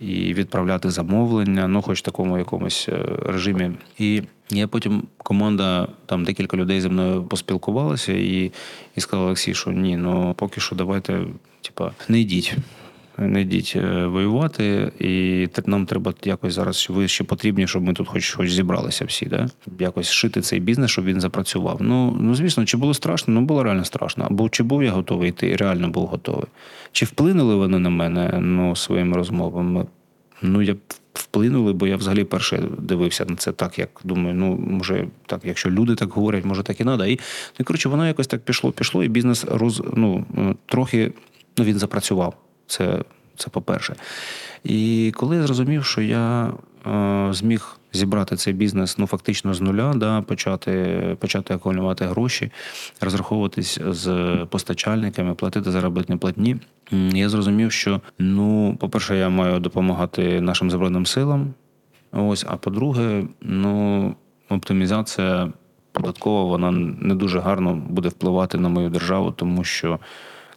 [0.00, 3.70] і відправляти замовлення, ну хоч в такому якомусь е, режимі.
[3.98, 8.52] І я потім команда, там декілька людей зі мною поспілкувалася і
[8.96, 11.20] і сказала Олексій, що ні, ну поки що давайте,
[11.62, 12.56] типа, не йдіть
[13.18, 18.08] не йдіть е, воювати, і нам треба якось зараз ви ще потрібні, щоб ми тут
[18.08, 19.48] хоч хоч зібралися всі, да?
[19.78, 21.78] якось шити цей бізнес, щоб він запрацював.
[21.80, 23.34] Ну ну звісно, чи було страшно?
[23.34, 24.24] Ну було реально страшно.
[24.30, 25.56] Або чи був я готовий йти?
[25.56, 26.46] Реально був готовий.
[26.92, 29.86] Чи вплинули вони на мене ну, своїми розмовами?
[30.42, 30.76] Ну я
[31.14, 35.70] вплинули, бо я взагалі перше дивився на це так, як думаю, ну може так, якщо
[35.70, 37.06] люди так говорять, може так і треба.
[37.06, 37.18] І
[37.58, 40.24] ну, коротше, воно якось так пішло, пішло, і бізнес роз ну
[40.66, 41.12] трохи
[41.58, 42.43] ну він запрацював.
[42.66, 43.02] Це,
[43.36, 43.94] Це по-перше.
[44.64, 46.52] І коли я зрозумів, що я
[46.86, 52.50] е, зміг зібрати цей бізнес ну фактично з нуля, да, почати почати акумулювати гроші,
[53.00, 56.56] розраховуватись з постачальниками, платити заробітні платні.
[57.12, 61.54] Я зрозумів, що ну, по-перше, я маю допомагати нашим збройним силам.
[62.12, 64.14] Ось, а по-друге, ну,
[64.48, 65.52] оптимізація
[65.92, 69.98] податкова вона не дуже гарно буде впливати на мою державу, тому що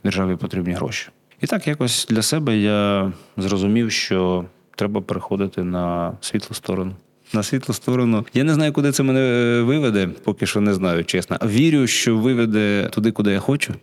[0.03, 1.09] державі потрібні гроші.
[1.41, 6.95] І так якось для себе я зрозумів, що треба переходити на світлу сторону.
[7.33, 8.25] На світлу сторону.
[8.33, 11.37] Я не знаю, куди це мене е, виведе, поки що не знаю, чесно.
[11.45, 13.73] Вірю, що виведе туди, куди я хочу,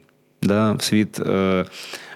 [0.42, 1.64] да, в світ е,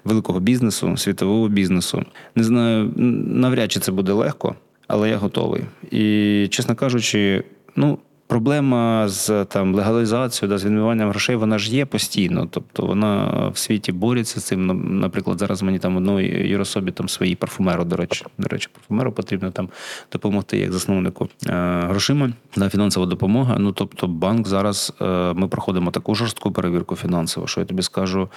[0.04, 2.04] великого бізнесу, світового бізнесу.
[2.34, 4.54] Не знаю, навряд чи це буде легко,
[4.86, 5.62] але я готовий.
[5.90, 7.44] І, чесно кажучи,
[7.76, 7.98] ну,
[8.28, 12.48] Проблема з там легалізацією, да, з відмиванням грошей, вона ж є постійно.
[12.50, 15.00] Тобто вона в світі бореться з цим.
[15.00, 19.50] Наприклад, зараз мені там одної юрособі там свої парфумеру, до речі, до речі, парфумеру потрібно
[19.50, 19.68] там
[20.12, 23.56] допомогти як засновнику е, грошима на фінансова допомога.
[23.58, 28.28] Ну тобто, банк зараз е, ми проходимо таку жорстку перевірку фінансову, що я тобі скажу.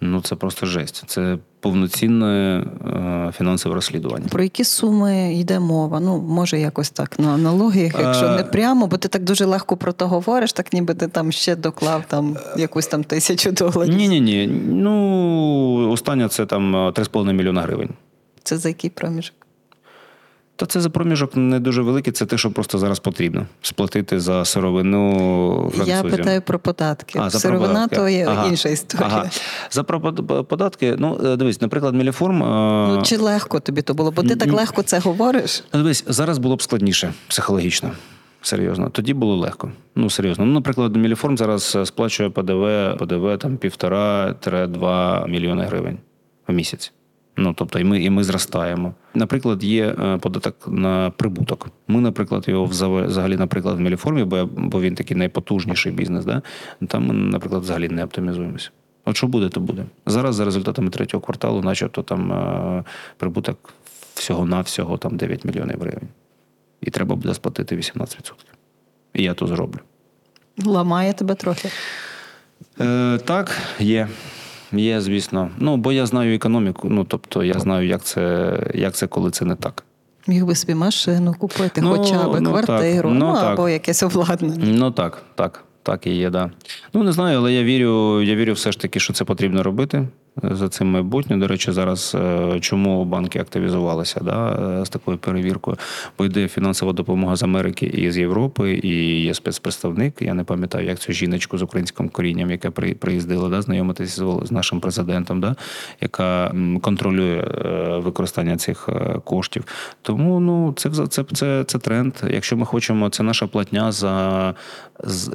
[0.00, 1.04] Ну це просто жесть.
[1.06, 4.26] Це повноцінне е, фінансове розслідування.
[4.30, 6.00] Про які суми йде мова?
[6.00, 8.36] Ну, може, якось так на аналогіях, якщо Е.
[8.36, 11.56] не прямо, бо ти так дуже легко про то говориш, так ніби ти там ще
[11.56, 13.94] доклав там якусь там тисячу доларів.
[13.94, 14.46] Ні, ні, ні.
[14.68, 17.90] Ну остання це там е, 3,5 мільйона гривень.
[18.42, 19.34] Це за який проміжок?
[20.60, 24.44] Та це за проміжок не дуже великий, це те, що просто зараз потрібно сплатити за
[24.44, 27.18] сировину Я питаю про податки.
[27.22, 27.96] А, Сировина податки.
[27.96, 28.46] то є Ага.
[28.48, 29.06] інша історія.
[29.12, 29.30] Ага.
[29.70, 30.00] За про
[30.44, 32.42] податки, ну е, дивись, наприклад, Міліформ.
[32.42, 32.46] е,
[32.96, 34.10] Ну, чи легко тобі то було?
[34.10, 35.64] Бо ти так легко це говориш.
[35.74, 37.90] Ну, Дивись, зараз було б складніше психологічно.
[38.42, 39.70] Серйозно, тоді було легко.
[39.96, 40.44] Ну серйозно.
[40.44, 45.98] Ну, наприклад, Міліформ зараз е, сплачує ПДВ, ПДВ там півтора-два мільйони гривень
[46.48, 46.92] в місяць.
[47.40, 48.94] Ну тобто, і ми, і ми зростаємо.
[49.14, 51.68] Наприклад, є е, податок на прибуток.
[51.88, 56.24] Ми, наприклад, його взагалі, наприклад, в Міліформі, бо, бо він такий найпотужніший бізнес.
[56.24, 56.42] Да?
[56.88, 58.70] Там ми, наприклад, взагалі не оптимізуємося.
[59.04, 59.84] От що буде, то буде.
[60.06, 62.84] Зараз за результатами третього кварталу, начебто, там е,
[63.16, 63.74] прибуток
[64.14, 66.08] всього-навсього там 9 мільйонів гривень.
[66.80, 68.32] І треба буде сплатити 18%.
[69.14, 69.78] І я то зроблю.
[70.64, 71.70] Ламає тебе трохи.
[72.80, 74.08] Е, так, є.
[74.72, 75.50] Є, звісно.
[75.58, 76.88] Ну, бо я знаю економіку.
[76.90, 79.84] Ну, тобто, я знаю, як це, як це, коли це не так.
[80.26, 82.64] Міг би собі машину купити, Ну, хоча б ну, так.
[82.64, 83.44] квартиру, Ну, ну, так.
[83.44, 84.64] або якесь обладнання.
[84.64, 86.50] Ну так, так, так і є, да.
[86.94, 90.08] Ну не знаю, але я вірю, я вірю все ж таки, що це потрібно робити
[90.42, 91.36] за цим майбутнє.
[91.36, 95.76] До речі, зараз е, чому банки активізувалися да, е, з такою перевіркою?
[96.18, 100.22] Бо йде фінансова допомога з Америки і з Європи, і є спецпредставник.
[100.22, 104.52] Я не пам'ятаю, як цю жіночку з українським корінням, яка при- приїздила да, знайомитися з,
[104.52, 105.56] нашим президентом, да,
[106.00, 108.88] яка контролює е, використання цих
[109.24, 109.64] коштів.
[110.02, 112.14] Тому ну це це, це, це тренд.
[112.30, 114.54] Якщо ми хочемо, це наша платня за,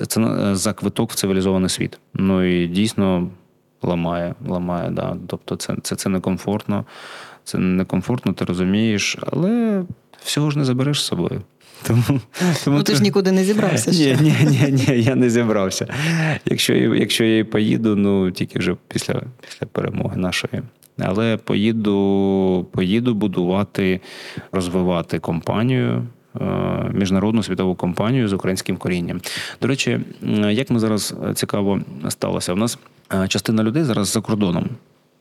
[0.07, 1.99] це за квиток в цивілізований світ.
[2.13, 3.29] Ну і дійсно
[3.81, 5.17] ламає, ламає, да.
[5.27, 6.85] Тобто це, це, це некомфортно.
[7.43, 9.83] Це некомфортно, ти розумієш, але
[10.23, 11.41] всього ж не забереш з собою.
[11.87, 12.03] Тому,
[12.63, 14.17] тому Ну ти ж нікуди не зібрався ще.
[14.21, 15.87] ні, ні, ні, ні, я не зібрався.
[16.45, 20.61] Якщо, якщо я і поїду, ну тільки вже після, після перемоги нашої.
[20.99, 24.01] Але поїду, поїду будувати,
[24.51, 26.07] розвивати компанію,
[26.41, 26.45] е,
[26.93, 29.21] міжнародну світову компанію з українським корінням.
[29.61, 29.99] До речі,
[30.49, 32.79] як ми зараз е, цікаво сталося, у нас
[33.27, 34.69] частина людей зараз за кордоном.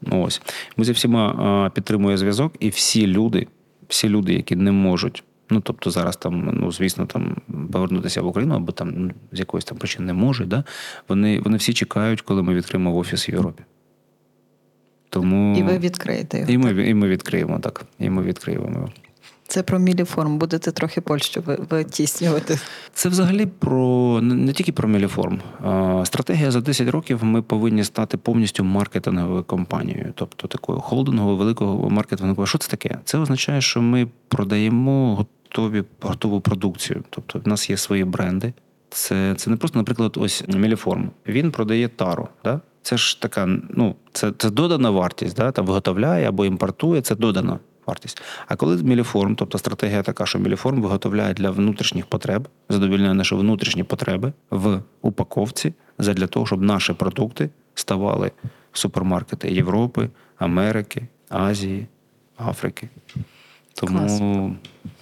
[0.02, 0.42] Ну, Ось
[0.76, 3.46] ми зі всіма е, підтримує зв'язок, і всі люди,
[3.88, 5.24] всі люди, які не можуть.
[5.50, 7.36] Ну, тобто зараз там, ну звісно, там
[7.72, 10.64] повернутися в Україну або там ну, з якоїсь там причин не можуть, да?
[11.08, 13.62] вони, вони всі чекають, коли ми відкриємо офіс в Європі.
[15.08, 16.50] Тому І ви відкриєте його.
[16.52, 17.84] і ми, і ми відкриємо так.
[17.98, 18.88] І ми відкриємо його.
[19.54, 20.38] Це про міліформ.
[20.38, 22.58] Будете трохи Польщу витіснювати.
[22.92, 25.40] Це взагалі про не тільки про міліформ.
[26.04, 32.46] Стратегія за 10 років ми повинні стати повністю маркетинговою компанією, тобто такою холдинговою, великого маркетинговою.
[32.46, 32.98] Що це таке?
[33.04, 37.04] Це означає, що ми продаємо готові готову продукцію.
[37.10, 38.52] Тобто, в нас є свої бренди.
[38.90, 41.10] Це, це не просто, наприклад, ось міліформ.
[41.26, 42.28] Він продає тару.
[42.44, 42.60] Да?
[42.82, 45.52] Це ж така, ну, це, це додана вартість, да?
[45.52, 48.22] там виготовляє або імпортує, це додана вартість.
[48.46, 53.84] А коли міліформ, тобто стратегія така, що міліформ виготовляє для внутрішніх потреб, задовільняє наші внутрішні
[53.84, 58.30] потреби в упаковці, для того, щоб наші продукти ставали
[58.72, 60.08] в супермаркети Європи,
[60.38, 61.86] Америки, Азії,
[62.38, 62.88] Африки.
[63.74, 64.20] Тому, Клас.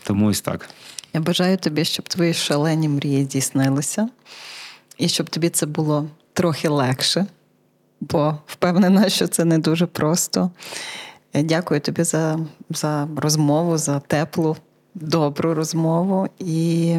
[0.04, 0.68] тому ось так.
[1.14, 4.08] Я бажаю тобі, щоб твої шалені мрії здійснилися,
[4.98, 7.26] і щоб тобі це було трохи легше,
[8.00, 10.50] бо впевнена, що це не дуже просто.
[11.34, 12.38] Я Дякую тобі за,
[12.70, 14.56] за розмову, за теплу,
[14.94, 16.28] добру розмову.
[16.38, 16.96] І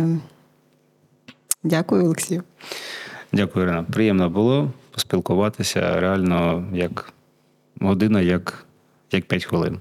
[1.63, 2.43] дякую, Олексію.
[3.34, 3.84] Дякую, Ірина.
[3.84, 7.13] Приємно було поспілкуватися реально як
[7.81, 8.65] година, як,
[9.11, 9.79] як 5 хвилин.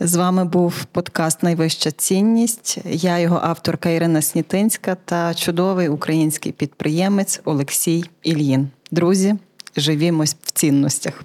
[0.00, 2.78] З вами був подкаст Найвища цінність.
[2.84, 8.68] Я його авторка Ірина Снітинська та чудовий український підприємець Олексій Ільїн.
[8.90, 9.36] Друзі,
[9.76, 11.24] живімось в цінностях.